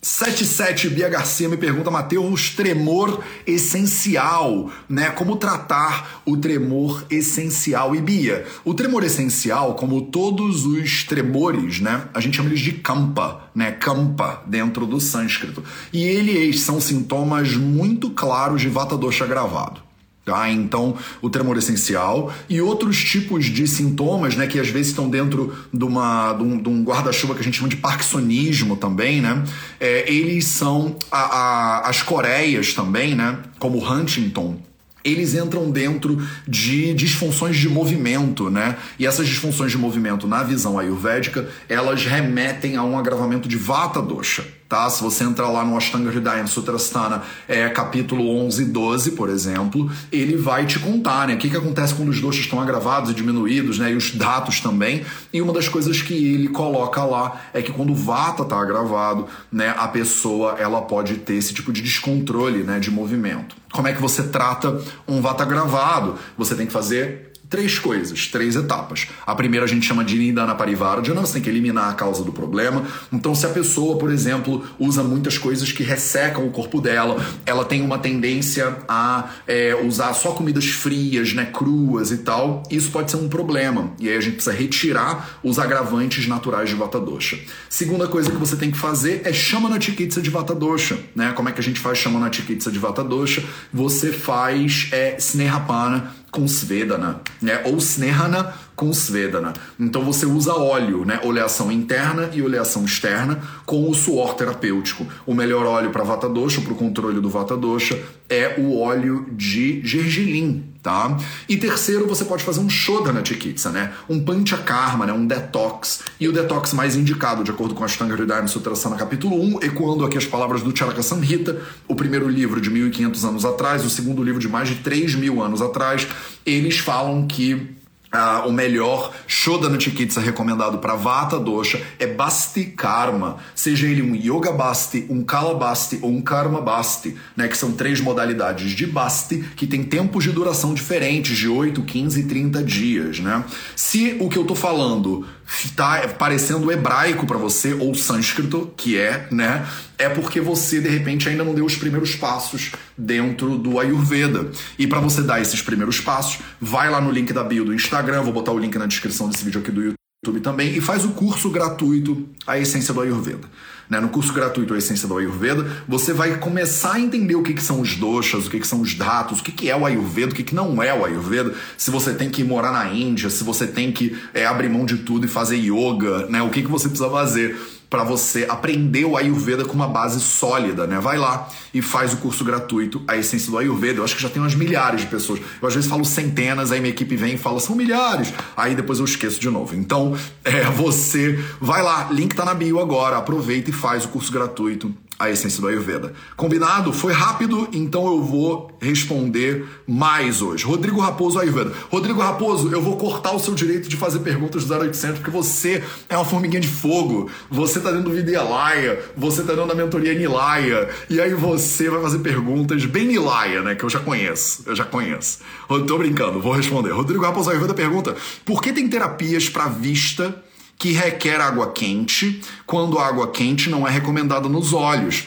77 0.00 0.90
Bia 0.90 1.08
Garcia 1.08 1.48
me 1.48 1.56
pergunta, 1.56 1.90
Matheus, 1.90 2.50
tremor 2.50 3.20
essencial, 3.44 4.70
né? 4.88 5.10
Como 5.10 5.36
tratar 5.36 6.22
o 6.24 6.36
tremor 6.36 7.04
essencial? 7.10 7.96
E 7.96 8.00
Bia, 8.00 8.46
o 8.64 8.74
tremor 8.74 9.02
essencial, 9.02 9.74
como 9.74 10.02
todos 10.02 10.64
os 10.64 11.02
tremores, 11.02 11.80
né? 11.80 12.08
A 12.14 12.20
gente 12.20 12.36
chama 12.36 12.48
eles 12.48 12.60
de 12.60 12.72
kampa, 12.72 13.50
né? 13.52 13.72
Kampa, 13.72 14.44
dentro 14.46 14.86
do 14.86 15.00
sânscrito. 15.00 15.64
E 15.92 16.04
eles 16.04 16.60
são 16.60 16.80
sintomas 16.80 17.54
muito 17.54 18.10
claros 18.10 18.60
de 18.60 18.68
vata 18.68 18.96
dosha 18.96 19.26
gravado. 19.26 19.87
Tá? 20.28 20.50
Então, 20.50 20.94
o 21.22 21.30
tremor 21.30 21.56
essencial 21.56 22.30
e 22.50 22.60
outros 22.60 23.02
tipos 23.02 23.46
de 23.46 23.66
sintomas, 23.66 24.36
né, 24.36 24.46
que 24.46 24.60
às 24.60 24.68
vezes 24.68 24.88
estão 24.88 25.08
dentro 25.08 25.56
de, 25.72 25.82
uma, 25.82 26.34
de 26.34 26.42
um, 26.42 26.62
um 26.66 26.84
guarda-chuva 26.84 27.32
que 27.34 27.40
a 27.40 27.42
gente 27.42 27.56
chama 27.56 27.70
de 27.70 27.76
parkinsonismo 27.76 28.76
também, 28.76 29.22
né? 29.22 29.42
É, 29.80 30.04
eles 30.12 30.44
são 30.44 30.94
a, 31.10 31.18
a, 31.18 31.88
as 31.88 32.02
coreias 32.02 32.74
também, 32.74 33.14
né? 33.14 33.38
Como 33.58 33.82
Huntington, 33.82 34.60
eles 35.02 35.32
entram 35.32 35.70
dentro 35.70 36.22
de 36.46 36.92
disfunções 36.92 37.56
de 37.56 37.70
movimento, 37.70 38.50
né? 38.50 38.76
E 38.98 39.06
essas 39.06 39.26
disfunções 39.26 39.72
de 39.72 39.78
movimento, 39.78 40.26
na 40.26 40.42
visão 40.42 40.78
ayurvédica, 40.78 41.48
elas 41.70 42.04
remetem 42.04 42.76
a 42.76 42.84
um 42.84 42.98
agravamento 42.98 43.48
de 43.48 43.56
vata 43.56 44.02
dosha 44.02 44.57
tá? 44.68 44.88
Se 44.90 45.02
você 45.02 45.24
entrar 45.24 45.48
lá 45.48 45.64
no 45.64 45.76
Ashtanga 45.76 46.10
Hridaya 46.10 46.46
Sutrasthana, 46.46 47.22
é 47.48 47.68
capítulo 47.70 48.28
11 48.44 48.62
e 48.62 48.64
12, 48.66 49.12
por 49.12 49.30
exemplo, 49.30 49.90
ele 50.12 50.36
vai 50.36 50.66
te 50.66 50.78
contar, 50.78 51.26
né? 51.26 51.34
O 51.34 51.38
que, 51.38 51.48
que 51.48 51.56
acontece 51.56 51.94
quando 51.94 52.10
os 52.10 52.20
doshas 52.20 52.42
estão 52.42 52.60
agravados 52.60 53.10
e 53.10 53.14
diminuídos, 53.14 53.78
né? 53.78 53.92
E 53.92 53.96
os 53.96 54.14
datos 54.14 54.60
também. 54.60 55.04
E 55.32 55.40
uma 55.40 55.52
das 55.52 55.68
coisas 55.68 56.02
que 56.02 56.12
ele 56.12 56.48
coloca 56.48 57.02
lá 57.04 57.40
é 57.54 57.62
que 57.62 57.72
quando 57.72 57.90
o 57.92 57.94
vata 57.94 58.42
está 58.42 58.60
agravado, 58.60 59.26
né? 59.50 59.74
A 59.78 59.88
pessoa, 59.88 60.56
ela 60.58 60.82
pode 60.82 61.14
ter 61.14 61.34
esse 61.34 61.54
tipo 61.54 61.72
de 61.72 61.80
descontrole, 61.80 62.62
né? 62.62 62.78
De 62.78 62.90
movimento. 62.90 63.56
Como 63.72 63.86
é 63.88 63.92
que 63.92 64.00
você 64.00 64.22
trata 64.24 64.80
um 65.06 65.20
vata 65.20 65.42
agravado? 65.42 66.16
Você 66.36 66.54
tem 66.54 66.66
que 66.66 66.72
fazer 66.72 67.27
três 67.48 67.78
coisas, 67.78 68.26
três 68.26 68.56
etapas. 68.56 69.08
A 69.26 69.34
primeira 69.34 69.64
a 69.64 69.68
gente 69.68 69.86
chama 69.86 70.04
de 70.04 70.16
Nidana 70.16 70.54
Parivardhana, 70.54 71.20
você 71.20 71.34
tem 71.34 71.42
que 71.42 71.50
eliminar 71.50 71.90
a 71.90 71.94
causa 71.94 72.22
do 72.22 72.32
problema. 72.32 72.84
Então, 73.12 73.34
se 73.34 73.46
a 73.46 73.48
pessoa, 73.48 73.98
por 73.98 74.10
exemplo, 74.10 74.64
usa 74.78 75.02
muitas 75.02 75.38
coisas 75.38 75.72
que 75.72 75.82
ressecam 75.82 76.46
o 76.46 76.50
corpo 76.50 76.80
dela, 76.80 77.16
ela 77.46 77.64
tem 77.64 77.82
uma 77.82 77.98
tendência 77.98 78.76
a 78.88 79.30
é, 79.46 79.74
usar 79.74 80.12
só 80.14 80.32
comidas 80.32 80.66
frias, 80.66 81.32
né, 81.32 81.46
cruas 81.46 82.10
e 82.10 82.18
tal, 82.18 82.62
isso 82.70 82.90
pode 82.90 83.10
ser 83.10 83.16
um 83.16 83.28
problema. 83.28 83.92
E 83.98 84.08
aí 84.08 84.16
a 84.16 84.20
gente 84.20 84.34
precisa 84.34 84.54
retirar 84.54 85.38
os 85.42 85.58
agravantes 85.58 86.26
naturais 86.26 86.68
de 86.68 86.74
Vata 86.74 87.00
Dosha. 87.00 87.38
Segunda 87.68 88.06
coisa 88.06 88.30
que 88.30 88.36
você 88.36 88.56
tem 88.56 88.70
que 88.70 88.78
fazer 88.78 89.22
é 89.24 89.32
Shamana 89.32 89.80
Chikitsa 89.80 90.20
de 90.20 90.30
Vata 90.30 90.54
Dosha. 90.54 90.98
Né? 91.14 91.32
Como 91.32 91.48
é 91.48 91.52
que 91.52 91.60
a 91.60 91.64
gente 91.64 91.80
faz 91.80 91.98
Shamana 91.98 92.32
Chikitsa 92.32 92.70
de 92.70 92.78
Vata 92.78 93.02
Dosha? 93.02 93.42
Você 93.72 94.12
faz 94.12 94.88
é, 94.92 95.16
Snehapana, 95.18 96.14
com 96.30 96.46
Svedana, 96.46 97.20
né? 97.40 97.62
Ou 97.66 97.78
Snehana 97.78 98.52
com 98.78 98.92
Svedana. 98.92 99.52
Então 99.78 100.04
você 100.04 100.24
usa 100.24 100.54
óleo, 100.54 101.04
né? 101.04 101.18
Oleação 101.24 101.70
interna 101.72 102.30
e 102.32 102.40
oleação 102.40 102.84
externa 102.84 103.40
com 103.66 103.90
o 103.90 103.92
suor 103.92 104.34
terapêutico. 104.34 105.04
O 105.26 105.34
melhor 105.34 105.66
óleo 105.66 105.90
para 105.90 106.04
Vata 106.04 106.28
Dosha, 106.28 106.60
para 106.60 106.72
o 106.72 106.76
controle 106.76 107.20
do 107.20 107.28
Vata 107.28 107.56
Dosha, 107.56 108.00
é 108.28 108.54
o 108.56 108.80
óleo 108.80 109.26
de 109.32 109.84
gergelim, 109.84 110.64
tá? 110.80 111.18
E 111.48 111.56
terceiro, 111.56 112.06
você 112.06 112.24
pode 112.24 112.44
fazer 112.44 112.60
um 112.60 112.70
Shodhana 112.70 113.24
Chikitsa, 113.24 113.70
né? 113.70 113.92
Um 114.08 114.20
Panchakarma, 114.20 115.06
né? 115.06 115.12
Um 115.12 115.26
detox. 115.26 116.02
E 116.20 116.28
o 116.28 116.32
detox 116.32 116.72
mais 116.72 116.94
indicado, 116.94 117.42
de 117.42 117.50
acordo 117.50 117.74
com 117.74 117.82
a 117.82 117.86
Ashtanga 117.86 118.14
Hridaya 118.14 118.46
Sutrasana 118.46 118.94
capítulo 118.94 119.42
1, 119.56 119.62
ecoando 119.62 120.04
aqui 120.04 120.16
as 120.16 120.24
palavras 120.24 120.62
do 120.62 120.76
Charaka 120.76 121.02
Samhita, 121.02 121.60
o 121.88 121.96
primeiro 121.96 122.28
livro 122.28 122.60
de 122.60 122.70
1500 122.70 123.24
anos 123.24 123.44
atrás, 123.44 123.84
o 123.84 123.90
segundo 123.90 124.22
livro 124.22 124.40
de 124.40 124.48
mais 124.48 124.68
de 124.68 124.76
3 124.76 125.16
mil 125.16 125.42
anos 125.42 125.60
atrás, 125.60 126.06
eles 126.46 126.78
falam 126.78 127.26
que 127.26 127.76
ah, 128.10 128.44
o 128.46 128.52
melhor 128.52 129.12
Shodhana 129.26 129.78
Chikitsa 129.78 130.20
recomendado 130.20 130.78
para 130.78 130.94
Vata 130.94 131.38
Dosha 131.38 131.82
é 131.98 132.06
Basti 132.06 132.64
Karma, 132.64 133.36
seja 133.54 133.86
ele 133.86 134.02
um 134.02 134.14
Yoga 134.14 134.52
Basti, 134.52 135.06
um 135.10 135.22
Kala 135.22 135.54
Basti 135.54 135.98
ou 136.00 136.10
um 136.10 136.20
Karma 136.20 136.60
Basti, 136.60 137.16
né, 137.36 137.48
que 137.48 137.56
são 137.56 137.72
três 137.72 138.00
modalidades 138.00 138.72
de 138.72 138.86
Basti 138.86 139.44
que 139.56 139.66
tem 139.66 139.82
tempos 139.82 140.24
de 140.24 140.32
duração 140.32 140.74
diferentes, 140.74 141.36
de 141.36 141.48
8, 141.48 141.82
15 141.82 142.20
e 142.20 142.24
30 142.24 142.62
dias. 142.62 143.20
Né? 143.20 143.44
Se 143.76 144.16
o 144.20 144.28
que 144.28 144.38
eu 144.38 144.44
tô 144.44 144.54
falando 144.54 145.26
tá 145.74 146.06
parecendo 146.18 146.70
hebraico 146.70 147.26
para 147.26 147.38
você 147.38 147.74
ou 147.74 147.94
sânscrito, 147.94 148.72
que 148.76 148.98
é, 148.98 149.26
né? 149.30 149.66
É 149.96 150.08
porque 150.08 150.40
você 150.40 150.80
de 150.80 150.88
repente 150.88 151.28
ainda 151.28 151.42
não 151.42 151.54
deu 151.54 151.64
os 151.64 151.76
primeiros 151.76 152.14
passos 152.14 152.72
dentro 152.96 153.56
do 153.58 153.80
Ayurveda. 153.80 154.50
E 154.78 154.86
para 154.86 155.00
você 155.00 155.22
dar 155.22 155.40
esses 155.40 155.62
primeiros 155.62 156.00
passos, 156.00 156.40
vai 156.60 156.90
lá 156.90 157.00
no 157.00 157.10
link 157.10 157.32
da 157.32 157.42
bio 157.42 157.64
do 157.64 157.74
Instagram, 157.74 158.22
vou 158.22 158.32
botar 158.32 158.52
o 158.52 158.58
link 158.58 158.76
na 158.76 158.86
descrição 158.86 159.28
desse 159.28 159.44
vídeo 159.44 159.60
aqui 159.60 159.70
do 159.70 159.82
YouTube 159.82 160.40
também 160.40 160.76
e 160.76 160.80
faz 160.80 161.04
o 161.04 161.10
curso 161.10 161.50
gratuito 161.50 162.28
A 162.46 162.58
Essência 162.58 162.92
do 162.92 163.00
Ayurveda. 163.00 163.48
Né? 163.88 164.00
No 164.00 164.08
curso 164.08 164.32
gratuito 164.32 164.74
A 164.74 164.78
Essência 164.78 165.08
do 165.08 165.16
Ayurveda, 165.16 165.66
você 165.86 166.12
vai 166.12 166.36
começar 166.38 166.94
a 166.94 167.00
entender 167.00 167.34
o 167.34 167.42
que, 167.42 167.54
que 167.54 167.62
são 167.62 167.80
os 167.80 167.96
doshas, 167.96 168.46
o 168.46 168.50
que, 168.50 168.60
que 168.60 168.66
são 168.66 168.80
os 168.80 168.94
datos, 168.94 169.40
o 169.40 169.42
que, 169.42 169.52
que 169.52 169.70
é 169.70 169.76
o 169.76 169.86
Ayurveda, 169.86 170.32
o 170.32 170.34
que, 170.34 170.42
que 170.42 170.54
não 170.54 170.82
é 170.82 170.92
o 170.92 171.04
Ayurveda, 171.04 171.54
se 171.76 171.90
você 171.90 172.12
tem 172.12 172.30
que 172.30 172.44
morar 172.44 172.72
na 172.72 172.92
Índia, 172.92 173.30
se 173.30 173.42
você 173.42 173.66
tem 173.66 173.90
que 173.90 174.16
é, 174.34 174.44
abrir 174.46 174.68
mão 174.68 174.84
de 174.84 174.98
tudo 174.98 175.26
e 175.26 175.28
fazer 175.28 175.56
yoga, 175.56 176.26
né? 176.26 176.42
o 176.42 176.50
que, 176.50 176.62
que 176.62 176.70
você 176.70 176.88
precisa 176.88 177.10
fazer 177.10 177.56
para 177.90 178.04
você 178.04 178.46
aprender 178.48 179.04
o 179.04 179.16
Ayurveda 179.16 179.64
com 179.64 179.72
uma 179.72 179.88
base 179.88 180.20
sólida, 180.20 180.86
né? 180.86 180.98
Vai 181.00 181.16
lá 181.16 181.48
e 181.72 181.80
faz 181.80 182.12
o 182.12 182.18
curso 182.18 182.44
gratuito, 182.44 183.02
a 183.08 183.16
essência 183.16 183.50
do 183.50 183.58
Ayurveda. 183.58 184.00
Eu 184.00 184.04
acho 184.04 184.14
que 184.14 184.22
já 184.22 184.28
tem 184.28 184.42
umas 184.42 184.54
milhares 184.54 185.00
de 185.02 185.06
pessoas. 185.06 185.40
Eu 185.60 185.68
às 185.68 185.74
vezes 185.74 185.88
falo 185.88 186.04
centenas, 186.04 186.70
aí 186.70 186.80
minha 186.80 186.92
equipe 186.92 187.16
vem 187.16 187.34
e 187.34 187.38
fala, 187.38 187.60
são 187.60 187.74
milhares. 187.74 188.32
Aí 188.56 188.74
depois 188.74 188.98
eu 188.98 189.04
esqueço 189.04 189.40
de 189.40 189.48
novo. 189.48 189.74
Então, 189.74 190.16
é, 190.44 190.64
você 190.64 191.42
vai 191.60 191.82
lá, 191.82 192.08
link 192.10 192.34
tá 192.34 192.44
na 192.44 192.54
bio 192.54 192.78
agora, 192.78 193.16
aproveita 193.16 193.70
e 193.70 193.72
faz 193.72 194.04
o 194.04 194.08
curso 194.08 194.30
gratuito 194.30 194.94
a 195.18 195.28
essência 195.28 195.60
do 195.60 195.66
Ayurveda. 195.66 196.12
Combinado? 196.36 196.92
Foi 196.92 197.12
rápido, 197.12 197.68
então 197.72 198.06
eu 198.06 198.22
vou 198.22 198.70
responder 198.80 199.66
mais 199.86 200.40
hoje. 200.40 200.64
Rodrigo 200.64 201.00
Raposo 201.00 201.40
Ayurveda. 201.40 201.72
Rodrigo 201.90 202.20
Raposo, 202.20 202.70
eu 202.70 202.80
vou 202.80 202.96
cortar 202.96 203.32
o 203.32 203.38
seu 203.40 203.54
direito 203.54 203.88
de 203.88 203.96
fazer 203.96 204.20
perguntas 204.20 204.64
do 204.64 204.74
0800 204.74 205.18
porque 205.18 205.30
você 205.30 205.82
é 206.08 206.16
uma 206.16 206.24
formiguinha 206.24 206.60
de 206.60 206.68
fogo. 206.68 207.28
Você 207.50 207.80
tá 207.80 207.90
dentro 207.90 208.10
do 208.10 208.14
Vidyalaya, 208.14 209.02
você 209.16 209.42
tá 209.42 209.54
dentro 209.54 209.66
da 209.66 209.74
mentoria 209.74 210.14
Nilaya, 210.14 210.88
e 211.10 211.20
aí 211.20 211.34
você 211.34 211.90
vai 211.90 212.00
fazer 212.00 212.20
perguntas 212.20 212.84
bem 212.84 213.06
Nilaya, 213.06 213.62
né, 213.62 213.74
que 213.74 213.84
eu 213.84 213.90
já 213.90 213.98
conheço. 213.98 214.62
Eu 214.66 214.76
já 214.76 214.84
conheço. 214.84 215.40
Eu 215.68 215.84
tô 215.84 215.98
brincando, 215.98 216.40
vou 216.40 216.52
responder. 216.52 216.92
Rodrigo 216.92 217.24
Raposo 217.24 217.50
Ayurveda 217.50 217.74
pergunta: 217.74 218.14
"Por 218.44 218.62
que 218.62 218.72
tem 218.72 218.88
terapias 218.88 219.48
para 219.48 219.66
vista 219.66 220.42
que 220.78 220.92
requer 220.92 221.40
água 221.40 221.72
quente, 221.72 222.40
quando 222.64 222.98
a 222.98 223.06
água 223.06 223.30
quente 223.30 223.68
não 223.68 223.86
é 223.86 223.90
recomendada 223.90 224.48
nos 224.48 224.72
olhos. 224.72 225.26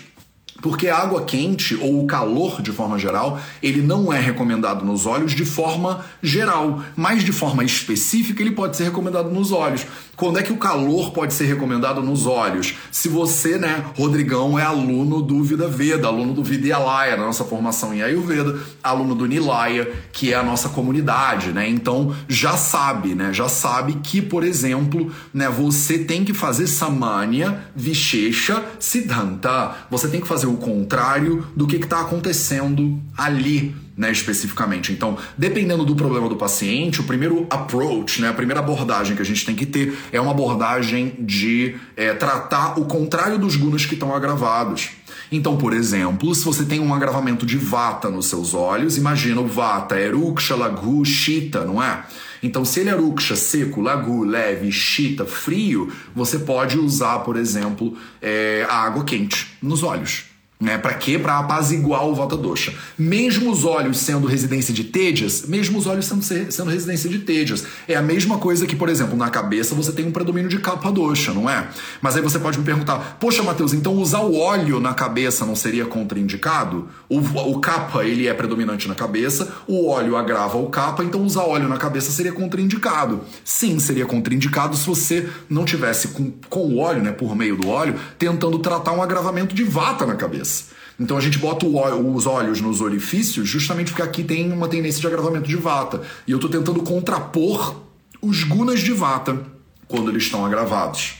Porque 0.61 0.87
a 0.87 0.97
água 0.97 1.23
quente 1.23 1.75
ou 1.75 2.03
o 2.03 2.07
calor, 2.07 2.61
de 2.61 2.71
forma 2.71 2.99
geral, 2.99 3.39
ele 3.61 3.81
não 3.81 4.11
é 4.11 4.19
recomendado 4.19 4.85
nos 4.85 5.05
olhos 5.05 5.33
de 5.33 5.45
forma 5.45 6.05
geral, 6.21 6.81
mas 6.95 7.23
de 7.23 7.31
forma 7.31 7.63
específica 7.63 8.41
ele 8.41 8.51
pode 8.51 8.77
ser 8.77 8.83
recomendado 8.85 9.29
nos 9.29 9.51
olhos. 9.51 9.85
Quando 10.15 10.37
é 10.37 10.43
que 10.43 10.53
o 10.53 10.57
calor 10.57 11.11
pode 11.11 11.33
ser 11.33 11.45
recomendado 11.45 12.03
nos 12.03 12.27
olhos? 12.27 12.75
Se 12.91 13.09
você, 13.09 13.57
né, 13.57 13.83
Rodrigão, 13.97 14.59
é 14.59 14.61
aluno 14.61 15.19
do 15.19 15.43
Vida 15.43 15.67
Veda, 15.67 16.07
aluno 16.07 16.33
do 16.33 16.43
Vidyalaya, 16.43 17.17
na 17.17 17.25
nossa 17.25 17.43
formação 17.43 17.91
em 17.91 18.03
Ayurveda, 18.03 18.59
aluno 18.83 19.15
do 19.15 19.25
Nilaya, 19.25 19.91
que 20.13 20.31
é 20.31 20.35
a 20.35 20.43
nossa 20.43 20.69
comunidade, 20.69 21.51
né? 21.51 21.67
Então 21.67 22.15
já 22.27 22.55
sabe, 22.55 23.15
né? 23.15 23.33
Já 23.33 23.49
sabe 23.49 23.93
que, 24.03 24.21
por 24.21 24.43
exemplo, 24.43 25.11
né, 25.33 25.49
você 25.49 25.97
tem 25.97 26.23
que 26.23 26.35
fazer 26.35 26.67
Samanya, 26.67 27.65
Vishesha, 27.75 28.63
Siddhanta. 28.79 29.75
Você 29.89 30.07
tem 30.07 30.21
que 30.21 30.27
fazer 30.27 30.50
o 30.51 30.57
contrário 30.57 31.47
do 31.55 31.65
que 31.65 31.77
está 31.77 32.01
acontecendo 32.01 33.01
ali 33.17 33.73
né, 33.95 34.11
especificamente. 34.11 34.91
Então, 34.91 35.17
dependendo 35.37 35.85
do 35.85 35.95
problema 35.95 36.27
do 36.27 36.35
paciente, 36.35 37.01
o 37.01 37.03
primeiro 37.03 37.45
approach, 37.49 38.21
né, 38.21 38.29
a 38.29 38.33
primeira 38.33 38.59
abordagem 38.59 39.15
que 39.15 39.21
a 39.21 39.25
gente 39.25 39.45
tem 39.45 39.55
que 39.55 39.65
ter 39.65 39.95
é 40.11 40.19
uma 40.19 40.31
abordagem 40.31 41.15
de 41.19 41.75
é, 41.95 42.13
tratar 42.13 42.79
o 42.79 42.85
contrário 42.85 43.37
dos 43.37 43.55
gunas 43.55 43.85
que 43.85 43.93
estão 43.93 44.15
agravados. 44.15 44.89
Então, 45.31 45.55
por 45.55 45.71
exemplo, 45.71 46.33
se 46.33 46.43
você 46.43 46.65
tem 46.65 46.79
um 46.79 46.93
agravamento 46.93 47.45
de 47.45 47.57
vata 47.57 48.09
nos 48.09 48.25
seus 48.25 48.53
olhos, 48.53 48.97
imagina 48.97 49.39
o 49.39 49.47
vata, 49.47 49.99
eruksha, 49.99 50.55
lagu, 50.55 51.05
shita, 51.05 51.63
não 51.63 51.81
é? 51.81 52.03
Então, 52.43 52.65
se 52.65 52.79
ele 52.79 52.89
é 52.89 52.93
ruksha, 52.93 53.35
seco, 53.35 53.81
lagu, 53.81 54.23
leve, 54.23 54.71
shita, 54.71 55.25
frio, 55.25 55.91
você 56.15 56.39
pode 56.39 56.77
usar, 56.77 57.19
por 57.19 57.37
exemplo, 57.37 57.95
é, 58.19 58.65
a 58.67 58.77
água 58.77 59.03
quente 59.03 59.47
nos 59.61 59.83
olhos. 59.83 60.30
Né? 60.61 60.77
Para 60.77 60.93
quê? 60.93 61.17
Para 61.17 61.39
apaziguar 61.39 62.05
o 62.05 62.13
Vata 62.13 62.37
Dosha. 62.37 62.71
Mesmo 62.95 63.51
os 63.51 63.65
olhos 63.65 63.97
sendo 63.97 64.27
residência 64.27 64.71
de 64.71 64.83
Tejas, 64.83 65.43
mesmo 65.47 65.79
os 65.79 65.87
olhos 65.87 66.05
sendo, 66.05 66.21
sendo 66.21 66.69
residência 66.69 67.09
de 67.09 67.17
Tejas, 67.17 67.65
é 67.87 67.95
a 67.95 68.01
mesma 68.01 68.37
coisa 68.37 68.67
que, 68.67 68.75
por 68.75 68.87
exemplo, 68.87 69.17
na 69.17 69.31
cabeça 69.31 69.73
você 69.73 69.91
tem 69.91 70.05
um 70.05 70.11
predomínio 70.11 70.49
de 70.49 70.59
Kapha 70.59 70.91
Dosha, 70.91 71.33
não 71.33 71.49
é? 71.49 71.67
Mas 71.99 72.15
aí 72.15 72.21
você 72.21 72.37
pode 72.37 72.59
me 72.59 72.63
perguntar, 72.63 73.17
poxa, 73.19 73.41
Matheus, 73.41 73.73
então 73.73 73.95
usar 73.95 74.19
o 74.19 74.37
óleo 74.37 74.79
na 74.79 74.93
cabeça 74.93 75.47
não 75.47 75.55
seria 75.55 75.85
contraindicado? 75.85 76.87
O, 77.09 77.17
o 77.19 78.01
ele 78.03 78.27
é 78.27 78.33
predominante 78.33 78.87
na 78.87 78.93
cabeça, 78.93 79.51
o 79.67 79.89
óleo 79.89 80.15
agrava 80.15 80.59
o 80.59 80.67
Kapha, 80.67 81.03
então 81.03 81.23
usar 81.23 81.41
óleo 81.41 81.67
na 81.67 81.77
cabeça 81.77 82.11
seria 82.11 82.31
contraindicado. 82.31 83.21
Sim, 83.43 83.79
seria 83.79 84.05
contraindicado 84.05 84.77
se 84.77 84.85
você 84.85 85.27
não 85.49 85.65
tivesse 85.65 86.09
com, 86.09 86.31
com 86.49 86.59
o 86.59 86.77
óleo, 86.77 87.01
né, 87.01 87.11
por 87.11 87.35
meio 87.35 87.57
do 87.57 87.67
óleo, 87.67 87.95
tentando 88.19 88.59
tratar 88.59 88.91
um 88.91 89.01
agravamento 89.01 89.55
de 89.55 89.63
Vata 89.63 90.05
na 90.05 90.15
cabeça. 90.15 90.50
Então 90.99 91.17
a 91.17 91.21
gente 91.21 91.39
bota 91.39 91.65
os 91.65 92.25
olhos 92.27 92.61
nos 92.61 92.79
orifícios 92.79 93.49
justamente 93.49 93.91
porque 93.91 94.03
aqui 94.03 94.23
tem 94.23 94.51
uma 94.51 94.67
tendência 94.67 95.01
de 95.01 95.07
agravamento 95.07 95.47
de 95.47 95.55
vata. 95.55 96.01
E 96.27 96.31
eu 96.31 96.37
estou 96.37 96.49
tentando 96.49 96.81
contrapor 96.83 97.75
os 98.21 98.43
gunas 98.43 98.81
de 98.81 98.91
vata 98.91 99.39
quando 99.87 100.09
eles 100.09 100.23
estão 100.23 100.45
agravados. 100.45 101.15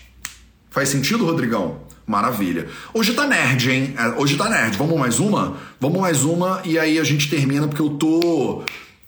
Faz 0.70 0.90
sentido, 0.90 1.26
Rodrigão? 1.26 1.80
Maravilha. 2.06 2.68
Hoje 2.94 3.14
tá 3.14 3.26
nerd, 3.26 3.72
hein? 3.72 3.94
É, 3.98 4.08
hoje 4.22 4.38
tá 4.38 4.50
nerd. 4.50 4.78
Vamos 4.78 5.00
mais 5.00 5.20
uma? 5.20 5.58
Vamos 5.80 6.00
mais 6.00 6.24
uma 6.24 6.62
e 6.64 6.78
aí 6.78 7.00
a 7.00 7.04
gente 7.04 7.30
termina 7.30 7.68
porque 7.68 7.82
eu 7.82 7.92
tô. 7.92 8.64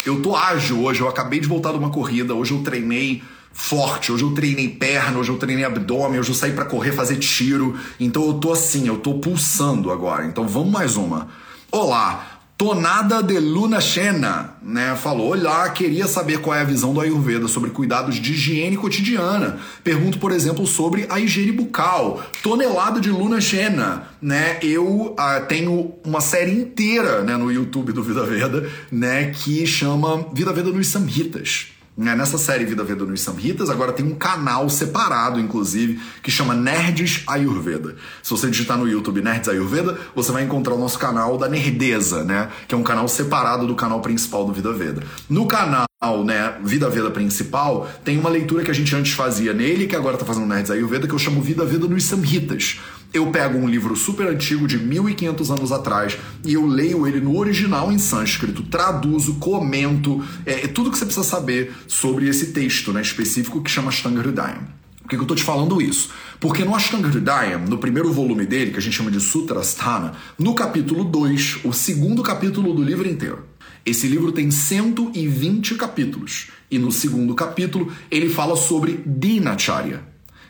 Eu 0.05 0.21
tô 0.21 0.35
ágil 0.35 0.83
hoje. 0.83 1.01
Eu 1.01 1.07
acabei 1.07 1.39
de 1.39 1.47
voltar 1.47 1.71
de 1.71 1.77
uma 1.77 1.89
corrida. 1.89 2.33
Hoje 2.33 2.51
eu 2.51 2.63
treinei 2.63 3.21
forte. 3.53 4.11
Hoje 4.11 4.23
eu 4.23 4.31
treinei 4.31 4.67
perna, 4.67 5.19
hoje 5.19 5.29
eu 5.29 5.37
treinei 5.37 5.63
abdômen, 5.63 6.19
hoje 6.19 6.29
eu 6.29 6.35
saí 6.35 6.51
para 6.51 6.65
correr, 6.65 6.91
fazer 6.91 7.17
tiro. 7.17 7.77
Então 7.99 8.25
eu 8.25 8.33
tô 8.33 8.51
assim, 8.51 8.87
eu 8.87 8.97
tô 8.97 9.15
pulsando 9.15 9.91
agora. 9.91 10.25
Então 10.25 10.47
vamos 10.47 10.71
mais 10.71 10.97
uma. 10.97 11.29
Olá, 11.71 12.33
Tonada 12.57 13.21
de 13.23 13.37
Luna 13.39 13.81
Chena, 13.81 14.55
né? 14.61 14.95
Falou: 14.95 15.31
Olá, 15.31 15.67
queria 15.69 16.07
saber 16.07 16.39
qual 16.39 16.55
é 16.55 16.61
a 16.61 16.63
visão 16.63 16.93
do 16.93 17.01
Ayurveda 17.01 17.47
sobre 17.47 17.71
cuidados 17.71 18.15
de 18.15 18.31
higiene 18.31 18.77
cotidiana. 18.77 19.59
Pergunto, 19.83 20.19
por 20.19 20.31
exemplo, 20.31 20.65
sobre 20.67 21.05
a 21.09 21.19
higiene 21.19 21.51
bucal. 21.51 22.23
Tonelada 22.41 23.01
de 23.01 23.09
Luna 23.09 23.41
Chena, 23.41 24.07
né? 24.21 24.59
Eu 24.61 24.85
uh, 24.85 25.45
tenho 25.47 25.93
uma 26.05 26.21
série 26.21 26.51
inteira 26.51 27.21
né, 27.21 27.35
no 27.35 27.51
YouTube 27.51 27.91
do 27.91 28.03
Vida 28.03 28.23
Veda, 28.23 28.69
né? 28.91 29.31
Que 29.31 29.65
chama 29.65 30.25
Vida 30.31 30.53
Veda 30.53 30.69
nos 30.69 30.87
Samhitas. 30.87 31.73
Né, 31.95 32.15
nessa 32.15 32.39
série 32.39 32.65
Vida 32.65 32.83
Veda 32.83 33.05
nos 33.05 33.21
Samhitas, 33.21 33.69
agora 33.69 33.93
tem 33.93 34.03
um 34.03 34.15
canal 34.15 34.67
separado, 34.67 35.39
inclusive, 35.39 36.01
que 36.23 36.31
chama 36.31 36.55
Nerds 36.55 37.23
Ayurveda. 37.27 37.95
Se 38.23 38.31
você 38.31 38.49
digitar 38.49 38.77
no 38.77 38.87
YouTube 38.87 39.21
Nerds 39.21 39.47
Ayurveda, 39.47 39.99
você 40.15 40.31
vai 40.31 40.43
encontrar 40.43 40.73
o 40.73 40.79
nosso 40.79 40.97
canal 40.97 41.37
da 41.37 41.47
Nerdeza, 41.47 42.23
né? 42.23 42.49
Que 42.67 42.73
é 42.73 42.77
um 42.77 42.81
canal 42.81 43.07
separado 43.07 43.67
do 43.67 43.75
canal 43.75 44.01
principal 44.01 44.43
do 44.43 44.51
Vida 44.51 44.73
Veda. 44.73 45.03
No 45.29 45.45
canal 45.45 45.85
né, 46.25 46.55
Vida 46.63 46.89
Veda 46.89 47.09
principal, 47.09 47.89
tem 48.03 48.19
uma 48.19 48.29
leitura 48.29 48.63
que 48.63 48.71
a 48.71 48.73
gente 48.73 48.93
antes 48.95 49.13
fazia 49.13 49.53
nele, 49.53 49.87
que 49.87 49.95
agora 49.95 50.17
tá 50.17 50.25
fazendo 50.25 50.45
Nerds 50.45 50.69
Ayurveda, 50.69 51.07
que 51.07 51.13
eu 51.13 51.19
chamo 51.19 51.41
Vida 51.41 51.65
Veda 51.65 51.87
nos 51.87 52.03
Samhitas. 52.03 52.79
Eu 53.13 53.27
pego 53.27 53.57
um 53.57 53.67
livro 53.67 53.95
super 53.95 54.27
antigo 54.27 54.67
de 54.67 54.77
1500 54.77 55.51
anos 55.51 55.71
atrás 55.71 56.17
e 56.43 56.53
eu 56.53 56.65
leio 56.65 57.07
ele 57.07 57.21
no 57.21 57.37
original 57.37 57.91
em 57.91 57.99
sânscrito, 57.99 58.63
traduzo, 58.63 59.35
comento, 59.35 60.23
é, 60.45 60.65
é 60.65 60.67
tudo 60.67 60.91
que 60.91 60.97
você 60.97 61.05
precisa 61.05 61.25
saber 61.25 61.73
sobre 61.87 62.27
esse 62.27 62.47
texto 62.47 62.91
né, 62.91 63.01
específico 63.01 63.61
que 63.61 63.69
chama 63.69 63.89
Ashtanga 63.89 64.19
Hridayam. 64.19 64.83
Por 65.03 65.09
que, 65.09 65.15
que 65.15 65.21
eu 65.21 65.23
estou 65.23 65.37
te 65.37 65.43
falando 65.43 65.81
isso? 65.81 66.09
Porque 66.39 66.63
no 66.63 66.73
Ashtanga 66.73 67.07
Hridayam, 67.07 67.65
no 67.67 67.77
primeiro 67.77 68.11
volume 68.11 68.45
dele, 68.45 68.71
que 68.71 68.77
a 68.77 68.81
gente 68.81 68.95
chama 68.95 69.11
de 69.11 69.19
Sutrasthana, 69.19 70.13
no 70.39 70.55
capítulo 70.55 71.03
2, 71.03 71.59
o 71.65 71.73
segundo 71.73 72.23
capítulo 72.23 72.73
do 72.73 72.81
livro 72.81 73.07
inteiro, 73.07 73.43
esse 73.85 74.07
livro 74.07 74.31
tem 74.31 74.49
120 74.49 75.75
capítulos. 75.75 76.47
E 76.71 76.79
no 76.79 76.91
segundo 76.91 77.35
capítulo 77.35 77.91
ele 78.09 78.29
fala 78.29 78.55
sobre 78.55 79.03
Dinacharya. 79.05 80.03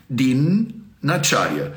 Din 0.08 0.82
Nacharya. 1.02 1.74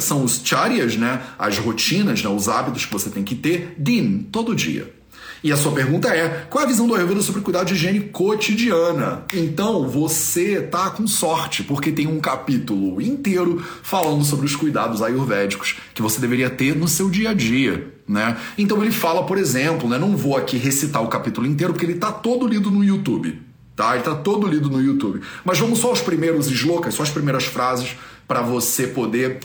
São 0.00 0.24
os 0.24 0.40
charyas, 0.44 0.96
né? 0.96 1.22
As 1.38 1.58
rotinas, 1.58 2.22
né? 2.22 2.30
os 2.30 2.48
hábitos 2.48 2.86
que 2.86 2.92
você 2.92 3.10
tem 3.10 3.24
que 3.24 3.34
ter. 3.34 3.74
Din, 3.78 4.26
todo 4.30 4.54
dia. 4.54 4.92
E 5.42 5.50
a 5.50 5.56
sua 5.56 5.72
pergunta 5.72 6.08
é: 6.08 6.46
qual 6.50 6.62
é 6.62 6.66
a 6.66 6.68
visão 6.68 6.86
do 6.86 6.94
Ayurveda 6.94 7.22
sobre 7.22 7.40
cuidado 7.40 7.66
de 7.66 7.74
higiene 7.74 8.00
cotidiana? 8.00 9.24
Então 9.32 9.88
você 9.88 10.60
tá 10.60 10.90
com 10.90 11.06
sorte, 11.06 11.62
porque 11.62 11.90
tem 11.90 12.06
um 12.06 12.20
capítulo 12.20 13.00
inteiro 13.00 13.62
falando 13.82 14.24
sobre 14.24 14.46
os 14.46 14.54
cuidados 14.54 15.02
ayurvédicos 15.02 15.76
que 15.94 16.02
você 16.02 16.20
deveria 16.20 16.50
ter 16.50 16.76
no 16.76 16.86
seu 16.86 17.08
dia 17.08 17.30
a 17.30 17.34
dia. 17.34 17.94
Né? 18.06 18.36
Então 18.58 18.82
ele 18.82 18.90
fala, 18.90 19.24
por 19.24 19.38
exemplo, 19.38 19.88
né, 19.88 19.96
não 19.96 20.16
vou 20.16 20.36
aqui 20.36 20.56
recitar 20.56 21.02
o 21.02 21.06
capítulo 21.06 21.46
inteiro 21.46 21.72
porque 21.72 21.86
ele 21.86 21.94
tá 21.94 22.10
todo 22.10 22.46
lido 22.46 22.70
no 22.70 22.84
YouTube. 22.84 23.40
Tá? 23.76 23.94
Ele 23.94 24.02
tá 24.02 24.14
todo 24.14 24.46
lido 24.46 24.68
no 24.68 24.82
YouTube. 24.82 25.20
Mas 25.44 25.58
vamos 25.58 25.78
só 25.78 25.88
aos 25.88 26.02
primeiros 26.02 26.50
slokas, 26.50 26.94
só 26.94 27.02
as 27.02 27.10
primeiras 27.10 27.44
frases 27.44 27.96
para 28.26 28.42
você 28.42 28.86
poder 28.86 29.40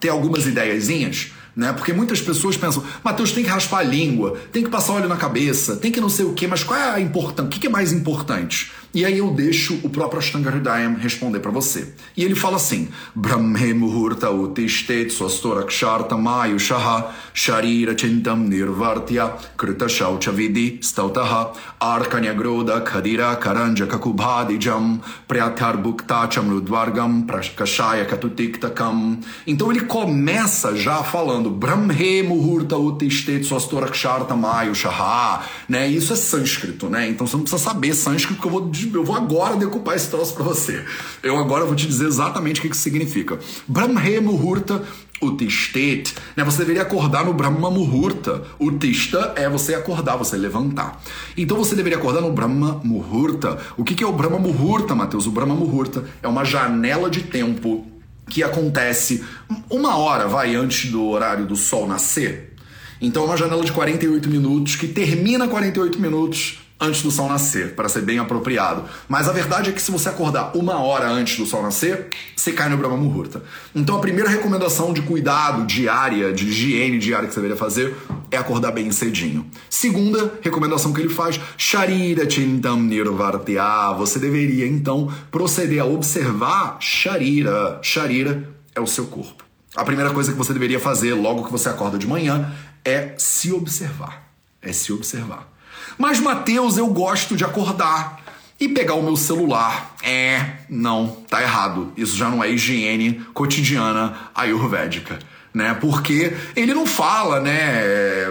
ter 0.00 0.08
algumas 0.08 0.46
ideiazinhas 0.46 1.32
né? 1.58 1.72
Porque 1.72 1.92
muitas 1.92 2.20
pessoas 2.20 2.56
pensam, 2.56 2.84
Mateus, 3.02 3.32
tem 3.32 3.42
que 3.42 3.50
raspar 3.50 3.80
a 3.80 3.82
língua, 3.82 4.38
tem 4.52 4.62
que 4.62 4.70
passar 4.70 4.92
óleo 4.92 5.08
na 5.08 5.16
cabeça, 5.16 5.74
tem 5.74 5.90
que 5.90 6.00
não 6.00 6.08
sei 6.08 6.24
o 6.24 6.32
quê, 6.32 6.46
mas 6.46 6.62
qual 6.62 6.78
é 6.78 6.90
a 6.90 7.00
importante? 7.00 7.46
O 7.56 7.60
que 7.60 7.66
é 7.66 7.70
mais 7.70 7.92
importante? 7.92 8.70
E 8.94 9.04
aí 9.04 9.18
eu 9.18 9.30
deixo 9.30 9.78
o 9.82 9.90
próprio 9.90 10.18
Ashtanga 10.18 10.50
Hridayam 10.50 10.94
responder 10.94 11.40
para 11.40 11.50
você. 11.50 11.92
E 12.16 12.24
ele 12.24 12.34
fala 12.34 12.56
assim: 12.56 12.88
Brahme 13.14 13.74
Muhurta 13.74 14.30
Utishtet 14.30 15.12
Swastoraksharta 15.12 16.16
Mayu 16.16 16.58
Shaha 16.58 17.12
Sharira 17.34 17.96
Chintam 17.96 18.38
Nirvartya 18.38 19.34
Krita 19.58 19.88
Shaucha 19.88 20.32
Vidi 20.32 20.78
Stautaha 20.82 21.52
Arkanya 21.78 22.32
Groda 22.32 22.80
Kadira 22.80 23.36
Karanja 23.36 23.86
Kakubhadijam 23.86 25.00
Pryathar 25.26 25.76
Bhuktacham 25.76 26.48
Ludvargam 26.48 27.26
Prakashaya 27.26 28.06
Katutiktakam. 28.06 29.18
Então 29.46 29.70
ele 29.70 29.82
começa 29.82 30.74
já 30.74 31.02
falando 31.02 31.50
Brahme 31.50 32.22
Muhurta 32.22 32.78
Utishtet 32.78 33.44
Swastoraksharta 33.44 34.34
Mayu 34.34 34.74
Shaha. 34.74 35.44
Né? 35.68 35.88
Isso 35.88 36.14
é 36.14 36.16
sânscrito, 36.16 36.88
né? 36.88 37.06
Então 37.10 37.26
você 37.26 37.36
não 37.36 37.42
precisa 37.42 37.62
saber 37.62 37.92
sânscrito 37.92 38.40
porque 38.40 38.48
eu 38.48 38.52
vou 38.52 38.70
eu 38.92 39.04
vou 39.04 39.16
agora 39.16 39.56
decupar 39.56 39.96
esse 39.96 40.08
troço 40.08 40.34
para 40.34 40.44
você. 40.44 40.84
Eu 41.22 41.36
agora 41.36 41.64
vou 41.64 41.74
te 41.74 41.86
dizer 41.86 42.06
exatamente 42.06 42.60
o 42.60 42.62
que, 42.62 42.70
que 42.70 42.76
significa. 42.76 43.38
Brahme 43.66 44.20
Muhurta 44.20 44.82
Utistet, 45.20 46.14
né? 46.36 46.44
Você 46.44 46.58
deveria 46.58 46.82
acordar 46.82 47.24
no 47.24 47.34
Brahma 47.34 47.70
Muhurta. 47.70 48.44
Utista 48.58 49.32
é 49.36 49.48
você 49.48 49.74
acordar, 49.74 50.16
você 50.16 50.36
levantar. 50.36 51.02
Então 51.36 51.56
você 51.56 51.74
deveria 51.74 51.98
acordar 51.98 52.20
no 52.20 52.32
Brahma 52.32 52.80
Muhurta. 52.84 53.58
O 53.76 53.84
que, 53.84 53.94
que 53.94 54.04
é 54.04 54.06
o 54.06 54.12
Brahma 54.12 54.38
Muhurta, 54.38 54.94
Matheus? 54.94 55.26
O 55.26 55.30
Brahma 55.30 55.54
Muhurta 55.54 56.04
é 56.22 56.28
uma 56.28 56.44
janela 56.44 57.10
de 57.10 57.22
tempo 57.22 57.86
que 58.28 58.42
acontece 58.42 59.24
uma 59.70 59.96
hora, 59.96 60.28
vai, 60.28 60.54
antes 60.54 60.90
do 60.90 61.04
horário 61.06 61.46
do 61.46 61.56
sol 61.56 61.88
nascer. 61.88 62.54
Então 63.00 63.22
é 63.22 63.26
uma 63.26 63.36
janela 63.36 63.64
de 63.64 63.72
48 63.72 64.28
minutos 64.28 64.76
que 64.76 64.86
termina 64.86 65.48
48 65.48 66.00
minutos 66.00 66.60
antes 66.80 67.02
do 67.02 67.10
sol 67.10 67.28
nascer, 67.28 67.74
para 67.74 67.88
ser 67.88 68.02
bem 68.02 68.18
apropriado. 68.18 68.84
Mas 69.08 69.28
a 69.28 69.32
verdade 69.32 69.70
é 69.70 69.72
que 69.72 69.82
se 69.82 69.90
você 69.90 70.08
acordar 70.08 70.56
uma 70.56 70.80
hora 70.80 71.08
antes 71.08 71.36
do 71.36 71.46
sol 71.46 71.62
nascer, 71.62 72.08
você 72.36 72.52
cai 72.52 72.68
no 72.68 72.76
Brahma 72.76 72.96
Muhurta. 72.96 73.42
Então 73.74 73.96
a 73.96 74.00
primeira 74.00 74.28
recomendação 74.28 74.92
de 74.92 75.02
cuidado 75.02 75.66
diária, 75.66 76.32
de 76.32 76.46
higiene 76.46 76.98
diária 76.98 77.26
que 77.26 77.34
você 77.34 77.40
deveria 77.40 77.58
fazer 77.58 77.96
é 78.30 78.36
acordar 78.36 78.70
bem 78.70 78.90
cedinho. 78.92 79.46
Segunda 79.68 80.38
recomendação 80.42 80.92
que 80.92 81.00
ele 81.00 81.08
faz, 81.08 81.40
Sharira 81.56 82.28
Chintam 82.28 82.80
Nirvartya. 82.80 83.92
Você 83.96 84.18
deveria 84.18 84.66
então 84.66 85.12
proceder 85.30 85.82
a 85.82 85.86
observar 85.86 86.76
Sharira. 86.80 87.80
Sharira 87.82 88.48
é 88.74 88.80
o 88.80 88.86
seu 88.86 89.06
corpo. 89.06 89.44
A 89.74 89.84
primeira 89.84 90.10
coisa 90.12 90.32
que 90.32 90.38
você 90.38 90.52
deveria 90.52 90.80
fazer 90.80 91.14
logo 91.14 91.44
que 91.44 91.52
você 91.52 91.68
acorda 91.68 91.98
de 91.98 92.06
manhã 92.06 92.52
é 92.84 93.14
se 93.18 93.52
observar. 93.52 94.32
É 94.60 94.72
se 94.72 94.92
observar. 94.92 95.57
Mas, 95.98 96.20
Mateus, 96.20 96.78
eu 96.78 96.86
gosto 96.86 97.36
de 97.36 97.44
acordar 97.44 98.20
e 98.60 98.68
pegar 98.68 98.94
o 98.94 99.02
meu 99.02 99.16
celular. 99.16 99.96
É, 100.02 100.58
não, 100.68 101.08
tá 101.28 101.42
errado. 101.42 101.92
Isso 101.96 102.16
já 102.16 102.28
não 102.28 102.42
é 102.42 102.50
higiene 102.50 103.14
cotidiana 103.34 104.16
ayurvédica, 104.34 105.18
né? 105.58 105.74
Porque 105.74 106.32
ele 106.54 106.72
não 106.72 106.86
fala, 106.86 107.40
né? 107.40 108.26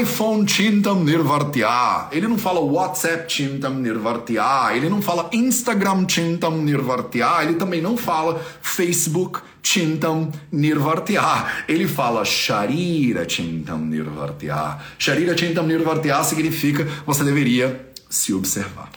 iPhone 0.00 0.48
Chintam 0.48 1.04
Nirvartya, 1.04 2.08
ele 2.10 2.26
não 2.26 2.38
fala 2.38 2.58
WhatsApp 2.60 3.30
Chintam 3.30 3.74
Nirvartya, 3.74 4.74
ele 4.74 4.88
não 4.88 5.02
fala 5.02 5.28
Instagram 5.30 6.06
Chintam 6.08 6.56
Nirvartya, 6.56 7.42
ele 7.42 7.54
também 7.54 7.82
não 7.82 7.94
fala 7.94 8.40
Facebook 8.62 9.40
Chintam 9.62 10.30
Nirvartya, 10.50 11.20
ele 11.68 11.86
fala 11.86 12.24
Sharira 12.24 13.28
Chintam 13.28 13.78
Nirvartya. 13.78 14.78
Sharira 14.96 15.36
Chintam 15.36 15.66
Nirvartya 15.66 16.22
significa 16.22 16.88
você 17.04 17.22
deveria 17.22 17.92
se 18.08 18.32
observar. 18.32 18.88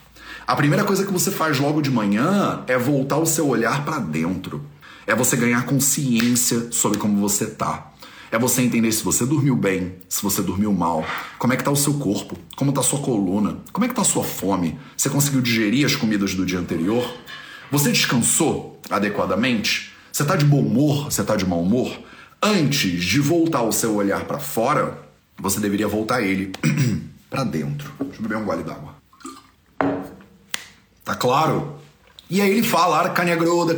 A 0.45 0.55
primeira 0.55 0.85
coisa 0.85 1.05
que 1.05 1.11
você 1.11 1.31
faz 1.31 1.59
logo 1.59 1.81
de 1.81 1.91
manhã 1.91 2.63
é 2.67 2.77
voltar 2.77 3.17
o 3.17 3.25
seu 3.25 3.49
olhar 3.49 3.83
para 3.83 3.99
dentro. 3.99 4.63
É 5.07 5.15
você 5.15 5.37
ganhar 5.37 5.65
consciência 5.65 6.69
sobre 6.69 6.97
como 6.97 7.17
você 7.21 7.45
tá. 7.45 7.93
É 8.29 8.37
você 8.37 8.61
entender 8.61 8.91
se 8.91 9.05
você 9.05 9.25
dormiu 9.25 9.55
bem, 9.55 9.95
se 10.09 10.21
você 10.21 10.41
dormiu 10.41 10.73
mal, 10.73 11.05
como 11.39 11.53
é 11.53 11.55
que 11.55 11.63
tá 11.63 11.71
o 11.71 11.77
seu 11.77 11.93
corpo, 11.93 12.37
como 12.57 12.73
tá 12.73 12.81
a 12.81 12.83
sua 12.83 12.99
coluna, 12.99 13.57
como 13.71 13.85
é 13.85 13.87
que 13.87 13.95
tá 13.95 14.01
a 14.01 14.05
sua 14.05 14.25
fome, 14.25 14.77
você 14.97 15.09
conseguiu 15.09 15.41
digerir 15.41 15.85
as 15.85 15.95
comidas 15.95 16.35
do 16.35 16.45
dia 16.45 16.59
anterior, 16.59 17.09
você 17.71 17.89
descansou 17.89 18.81
adequadamente, 18.89 19.93
você 20.11 20.25
tá 20.25 20.35
de 20.35 20.43
bom 20.43 20.59
humor, 20.59 21.05
você 21.05 21.23
tá 21.23 21.37
de 21.37 21.45
mau 21.45 21.61
humor. 21.61 21.89
Antes 22.43 23.05
de 23.05 23.21
voltar 23.21 23.61
o 23.61 23.71
seu 23.71 23.95
olhar 23.95 24.25
para 24.25 24.39
fora, 24.39 25.07
você 25.39 25.61
deveria 25.61 25.87
voltar 25.87 26.21
ele 26.21 26.51
para 27.29 27.45
dentro. 27.45 27.93
Deixa 28.01 28.17
eu 28.17 28.23
beber 28.23 28.37
um 28.37 28.45
gole 28.45 28.63
d'água. 28.63 28.95
Tá 31.05 31.15
claro? 31.15 31.79
E 32.29 32.41
aí 32.41 32.51
ele 32.51 32.63
fala, 32.63 32.99
Arkanyagroda, 32.99 33.73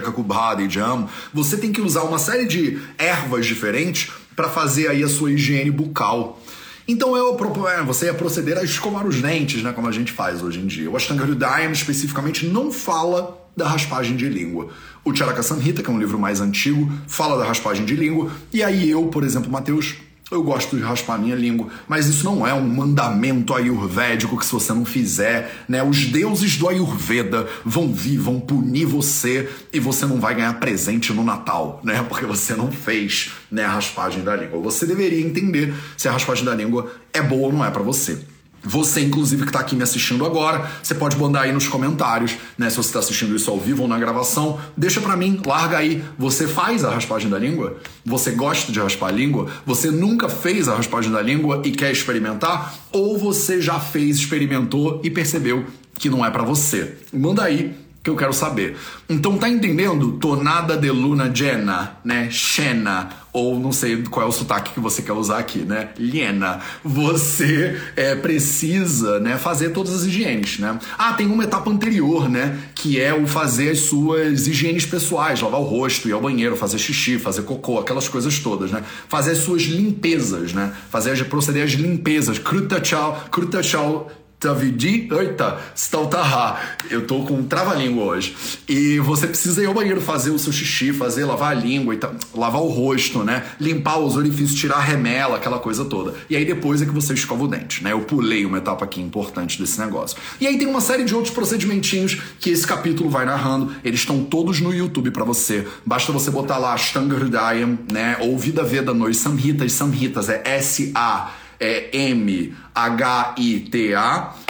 Kakubhada 0.00 0.62
e 0.62 0.68
Jam. 0.68 1.08
Você 1.32 1.56
tem 1.56 1.72
que 1.72 1.80
usar 1.80 2.02
uma 2.02 2.18
série 2.18 2.46
de 2.46 2.78
ervas 2.98 3.46
diferentes 3.46 4.10
para 4.34 4.48
fazer 4.48 4.88
aí 4.88 5.02
a 5.02 5.08
sua 5.08 5.32
higiene 5.32 5.70
bucal. 5.70 6.38
Então 6.86 7.16
eu 7.16 7.36
é, 7.68 7.82
você 7.82 8.06
ia 8.06 8.14
proceder 8.14 8.58
a 8.58 8.62
escovar 8.62 9.06
os 9.06 9.20
dentes, 9.20 9.62
né, 9.62 9.72
como 9.72 9.88
a 9.88 9.92
gente 9.92 10.12
faz 10.12 10.42
hoje 10.42 10.60
em 10.60 10.66
dia. 10.66 10.90
O 10.90 10.96
Ashtanga 10.96 11.24
especificamente 11.72 12.46
não 12.46 12.70
fala 12.70 13.36
da 13.56 13.66
raspagem 13.66 14.16
de 14.16 14.28
língua. 14.28 14.68
O 15.02 15.14
Charaka 15.14 15.42
Samhita, 15.42 15.82
que 15.82 15.90
é 15.90 15.92
um 15.92 15.98
livro 15.98 16.18
mais 16.18 16.40
antigo, 16.40 16.92
fala 17.08 17.38
da 17.38 17.44
raspagem 17.44 17.84
de 17.84 17.96
língua. 17.96 18.30
E 18.52 18.62
aí 18.62 18.90
eu, 18.90 19.06
por 19.06 19.24
exemplo, 19.24 19.50
Mateus, 19.50 19.96
eu 20.30 20.42
gosto 20.42 20.76
de 20.76 20.82
raspar 20.82 21.18
minha 21.18 21.36
língua, 21.36 21.68
mas 21.86 22.06
isso 22.06 22.24
não 22.24 22.44
é 22.44 22.52
um 22.52 22.66
mandamento 22.68 23.54
ayurvédico 23.54 24.36
que 24.36 24.44
se 24.44 24.52
você 24.52 24.72
não 24.72 24.84
fizer, 24.84 25.64
né, 25.68 25.84
os 25.84 26.06
deuses 26.06 26.56
do 26.56 26.68
Ayurveda 26.68 27.46
vão 27.64 27.92
vir, 27.92 28.18
vão 28.18 28.40
punir 28.40 28.86
você 28.86 29.48
e 29.72 29.78
você 29.78 30.04
não 30.04 30.18
vai 30.18 30.34
ganhar 30.34 30.52
presente 30.58 31.12
no 31.12 31.22
Natal, 31.22 31.80
né, 31.84 32.02
porque 32.08 32.26
você 32.26 32.56
não 32.56 32.72
fez, 32.72 33.30
né, 33.50 33.64
a 33.64 33.70
raspagem 33.70 34.24
da 34.24 34.34
língua. 34.34 34.60
Você 34.60 34.84
deveria 34.84 35.24
entender 35.24 35.72
se 35.96 36.08
a 36.08 36.12
raspagem 36.12 36.44
da 36.44 36.54
língua 36.54 36.90
é 37.12 37.22
boa 37.22 37.46
ou 37.46 37.52
não 37.52 37.64
é 37.64 37.70
para 37.70 37.82
você. 37.82 38.18
Você, 38.66 39.00
inclusive, 39.00 39.42
que 39.42 39.48
está 39.48 39.60
aqui 39.60 39.76
me 39.76 39.82
assistindo 39.82 40.26
agora, 40.26 40.68
você 40.82 40.94
pode 40.94 41.16
mandar 41.16 41.42
aí 41.42 41.52
nos 41.52 41.68
comentários, 41.68 42.36
né? 42.58 42.68
Se 42.68 42.76
você 42.76 42.88
está 42.88 42.98
assistindo 42.98 43.34
isso 43.34 43.50
ao 43.50 43.58
vivo 43.58 43.82
ou 43.82 43.88
na 43.88 43.98
gravação, 43.98 44.58
deixa 44.76 45.00
para 45.00 45.16
mim, 45.16 45.40
larga 45.46 45.78
aí. 45.78 46.04
Você 46.18 46.48
faz 46.48 46.84
a 46.84 46.90
raspagem 46.90 47.30
da 47.30 47.38
língua? 47.38 47.76
Você 48.04 48.32
gosta 48.32 48.72
de 48.72 48.80
raspar 48.80 49.08
a 49.08 49.12
língua? 49.12 49.48
Você 49.64 49.90
nunca 49.90 50.28
fez 50.28 50.68
a 50.68 50.74
raspagem 50.74 51.12
da 51.12 51.22
língua 51.22 51.62
e 51.64 51.70
quer 51.70 51.92
experimentar? 51.92 52.74
Ou 52.92 53.16
você 53.16 53.60
já 53.60 53.78
fez, 53.78 54.16
experimentou 54.16 55.00
e 55.04 55.10
percebeu 55.10 55.64
que 55.98 56.10
não 56.10 56.24
é 56.24 56.30
para 56.30 56.42
você? 56.42 56.98
Manda 57.12 57.44
aí 57.44 57.85
que 58.06 58.10
eu 58.10 58.14
quero 58.14 58.32
saber. 58.32 58.76
Então 59.08 59.36
tá 59.36 59.48
entendendo? 59.48 60.12
Tonada 60.12 60.76
de 60.76 60.88
luna 60.92 61.26
llena, 61.26 61.98
né? 62.04 62.28
Xena, 62.30 63.08
ou 63.32 63.58
não 63.58 63.72
sei 63.72 64.00
qual 64.04 64.24
é 64.24 64.28
o 64.28 64.32
sotaque 64.32 64.74
que 64.74 64.78
você 64.78 65.02
quer 65.02 65.12
usar 65.12 65.38
aqui, 65.38 65.58
né? 65.58 65.88
Liena. 65.98 66.60
Você 66.84 67.76
é, 67.96 68.14
precisa 68.14 69.18
né, 69.18 69.36
fazer 69.36 69.70
todas 69.70 69.92
as 69.92 70.04
higienes, 70.04 70.60
né? 70.60 70.78
Ah, 70.96 71.14
tem 71.14 71.26
uma 71.26 71.42
etapa 71.42 71.68
anterior, 71.68 72.28
né? 72.28 72.56
Que 72.76 73.00
é 73.00 73.12
o 73.12 73.26
fazer 73.26 73.70
as 73.70 73.80
suas 73.80 74.46
higienes 74.46 74.86
pessoais, 74.86 75.40
lavar 75.40 75.60
o 75.60 75.64
rosto, 75.64 76.08
ir 76.08 76.12
ao 76.12 76.20
banheiro, 76.20 76.56
fazer 76.56 76.78
xixi, 76.78 77.18
fazer 77.18 77.42
cocô, 77.42 77.80
aquelas 77.80 78.08
coisas 78.08 78.38
todas, 78.38 78.70
né? 78.70 78.84
Fazer 79.08 79.32
as 79.32 79.38
suas 79.38 79.62
limpezas, 79.62 80.52
né? 80.52 80.72
Fazer, 80.90 81.24
proceder 81.24 81.64
às 81.64 81.72
limpezas. 81.72 82.38
Kruta 82.38 82.80
tchau, 82.80 83.24
kruta 83.32 83.60
tchau 83.62 84.12
Tavidi, 84.38 85.08
eita, 85.10 85.58
Staltaha. 85.74 86.60
Eu 86.90 87.06
tô 87.06 87.22
com 87.22 87.34
um 87.34 87.44
trava-língua 87.44 88.04
hoje. 88.04 88.36
E 88.68 88.98
você 88.98 89.26
precisa 89.26 89.62
ir 89.62 89.66
ao 89.66 89.72
banheiro 89.72 90.00
fazer 90.00 90.30
o 90.30 90.38
seu 90.38 90.52
xixi, 90.52 90.92
fazer, 90.92 91.24
lavar 91.24 91.52
a 91.52 91.54
língua, 91.54 91.94
e 91.94 92.00
lavar 92.34 92.60
o 92.60 92.68
rosto, 92.68 93.24
né? 93.24 93.44
Limpar 93.58 93.98
os 93.98 94.14
orifícios, 94.14 94.60
tirar 94.60 94.76
a 94.76 94.80
remela, 94.80 95.36
aquela 95.36 95.58
coisa 95.58 95.86
toda. 95.86 96.14
E 96.28 96.36
aí 96.36 96.44
depois 96.44 96.82
é 96.82 96.84
que 96.84 96.92
você 96.92 97.14
escova 97.14 97.44
o 97.44 97.48
dente, 97.48 97.82
né? 97.82 97.92
Eu 97.92 98.00
pulei 98.00 98.44
uma 98.44 98.58
etapa 98.58 98.84
aqui 98.84 99.00
importante 99.00 99.58
desse 99.58 99.80
negócio. 99.80 100.18
E 100.38 100.46
aí 100.46 100.58
tem 100.58 100.66
uma 100.66 100.82
série 100.82 101.04
de 101.04 101.14
outros 101.14 101.32
procedimentinhos 101.32 102.20
que 102.38 102.50
esse 102.50 102.66
capítulo 102.66 103.08
vai 103.08 103.24
narrando. 103.24 103.74
Eles 103.82 104.00
estão 104.00 104.22
todos 104.22 104.60
no 104.60 104.72
YouTube 104.72 105.10
para 105.12 105.24
você. 105.24 105.66
Basta 105.84 106.12
você 106.12 106.30
botar 106.30 106.58
lá 106.58 106.74
Ashtanga 106.74 107.16
Hridayam, 107.16 107.78
né? 107.90 108.18
Ou 108.20 108.36
Vida 108.38 108.62
Veda 108.62 108.92
nos 108.92 109.16
Samhitas. 109.16 109.72
Samhitas 109.72 110.28
é 110.28 110.42
S-A 110.44 111.45
é 111.58 111.96
M-H-I-T-A. 112.10 112.44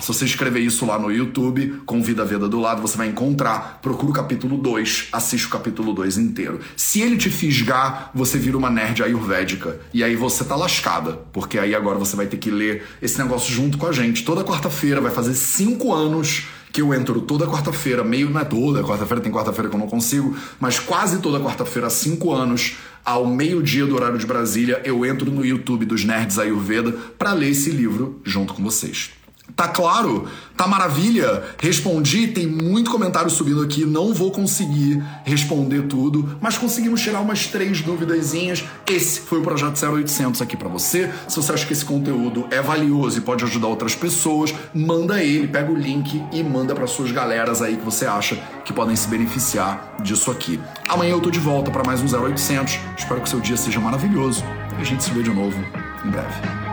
Se 0.01 0.09
você 0.09 0.25
escrever 0.25 0.61
isso 0.61 0.85
lá 0.87 0.99
no 0.99 1.13
YouTube, 1.13 1.83
com 1.87 2.03
Vida 2.03 2.25
Veda 2.25 2.49
do 2.49 2.61
lado, 2.61 2.83
você 2.83 2.97
vai 2.97 3.09
encontrar. 3.09 3.81
Procura 3.83 4.11
o 4.11 4.15
capítulo 4.15 4.57
2, 4.59 5.09
assiste 5.13 5.47
o 5.47 5.51
capítulo 5.51 5.93
2 5.93 6.19
inteiro. 6.19 6.61
Se 6.77 7.01
ele 7.01 7.17
te 7.17 7.31
fisgar, 7.31 8.11
você 8.15 8.39
vira 8.39 8.57
uma 8.57 8.71
nerd 8.71 9.03
ayurvédica. 9.03 9.81
E 9.93 10.03
aí 10.03 10.17
você 10.17 10.45
tá 10.45 10.57
lascada, 10.57 11.21
porque 11.33 11.59
aí 11.59 11.75
agora 11.75 11.99
você 11.99 12.17
vai 12.17 12.27
ter 12.27 12.37
que 12.37 12.51
ler 12.51 12.85
esse 13.01 13.19
negócio 13.19 13.53
junto 13.53 13.79
com 13.79 13.87
a 13.87 13.93
gente. 13.93 14.25
Toda 14.25 14.45
quarta-feira 14.45 15.01
vai 15.01 15.11
fazer 15.11 15.35
cinco 15.35 15.93
anos 15.93 16.47
que 16.77 16.83
eu 16.83 16.93
entro 16.93 17.23
toda 17.23 17.47
quarta-feira, 17.47 18.05
meio 18.05 18.29
não 18.29 18.39
é 18.39 18.45
toda 18.45 18.83
quarta-feira, 18.83 19.23
tem 19.23 19.33
quarta-feira 19.33 19.71
que 19.71 19.75
eu 19.75 19.81
não 19.81 19.87
consigo, 19.87 20.37
mas 20.61 20.79
quase 20.79 21.21
toda 21.21 21.41
quarta-feira 21.41 21.87
há 21.87 21.91
cinco 21.91 22.35
anos, 22.35 22.77
ao 23.07 23.25
meio-dia 23.25 23.87
do 23.87 23.95
horário 23.95 24.19
de 24.19 24.27
Brasília, 24.27 24.83
eu 24.85 25.07
entro 25.07 25.31
no 25.31 25.47
YouTube 25.47 25.87
dos 25.87 26.05
Nerds 26.05 26.41
Ayurveda 26.41 26.91
para 27.17 27.33
ler 27.33 27.51
esse 27.51 27.71
livro 27.71 28.21
junto 28.25 28.53
com 28.53 28.65
vocês. 28.65 29.13
Tá 29.55 29.69
claro? 29.69 30.27
Tá 30.57 30.67
maravilha? 30.67 31.45
Respondi, 31.59 32.29
tem 32.29 32.47
muito 32.47 32.91
comentário 32.91 33.31
subindo 33.31 33.63
aqui, 33.63 33.85
não 33.85 34.13
vou 34.13 34.31
conseguir 34.31 35.03
responder 35.25 35.83
tudo, 35.83 36.37
mas 36.41 36.59
conseguimos 36.59 37.01
tirar 37.01 37.21
umas 37.21 37.47
três 37.47 37.81
duvidazinhas. 37.83 38.65
Esse 38.87 39.21
foi 39.21 39.39
o 39.39 39.43
Projeto 39.43 39.79
0800 39.83 40.43
aqui 40.43 40.57
para 40.57 40.69
você. 40.69 41.13
Se 41.29 41.37
você 41.37 41.53
acha 41.53 41.67
que 41.67 41.73
esse 41.73 41.85
conteúdo 41.85 42.47
é 42.51 42.61
valioso 42.61 43.19
e 43.19 43.21
pode 43.21 43.45
ajudar 43.45 43.69
outras 43.69 43.95
pessoas, 43.95 44.55
manda 44.75 45.23
ele, 45.23 45.47
pega 45.47 45.71
o 45.71 45.77
link 45.77 46.23
e 46.33 46.43
manda 46.43 46.75
para 46.75 46.87
suas 46.87 47.13
galeras 47.13 47.63
aí 47.63 47.77
que 47.77 47.85
você 47.85 48.07
acha 48.07 48.37
que 48.65 48.73
podem 48.73 48.97
se 48.97 49.09
beneficiar 49.09 49.97
disso 50.03 50.31
aqui. 50.31 50.61
Amanhã 50.89 51.13
eu 51.13 51.21
tô 51.21 51.31
de 51.31 51.39
volta 51.39 51.71
para 51.71 51.85
mais 51.85 52.01
um 52.01 52.07
0800. 52.07 52.79
Espero 52.99 53.21
que 53.21 53.29
seu 53.29 53.41
dia 53.41 53.57
seja 53.57 53.79
maravilhoso 53.79 54.43
e 54.79 54.83
a 54.83 54.85
gente 54.85 55.05
se 55.05 55.11
vê 55.11 55.23
de 55.23 55.31
novo 55.31 55.59
em 56.05 56.11
breve. 56.11 56.66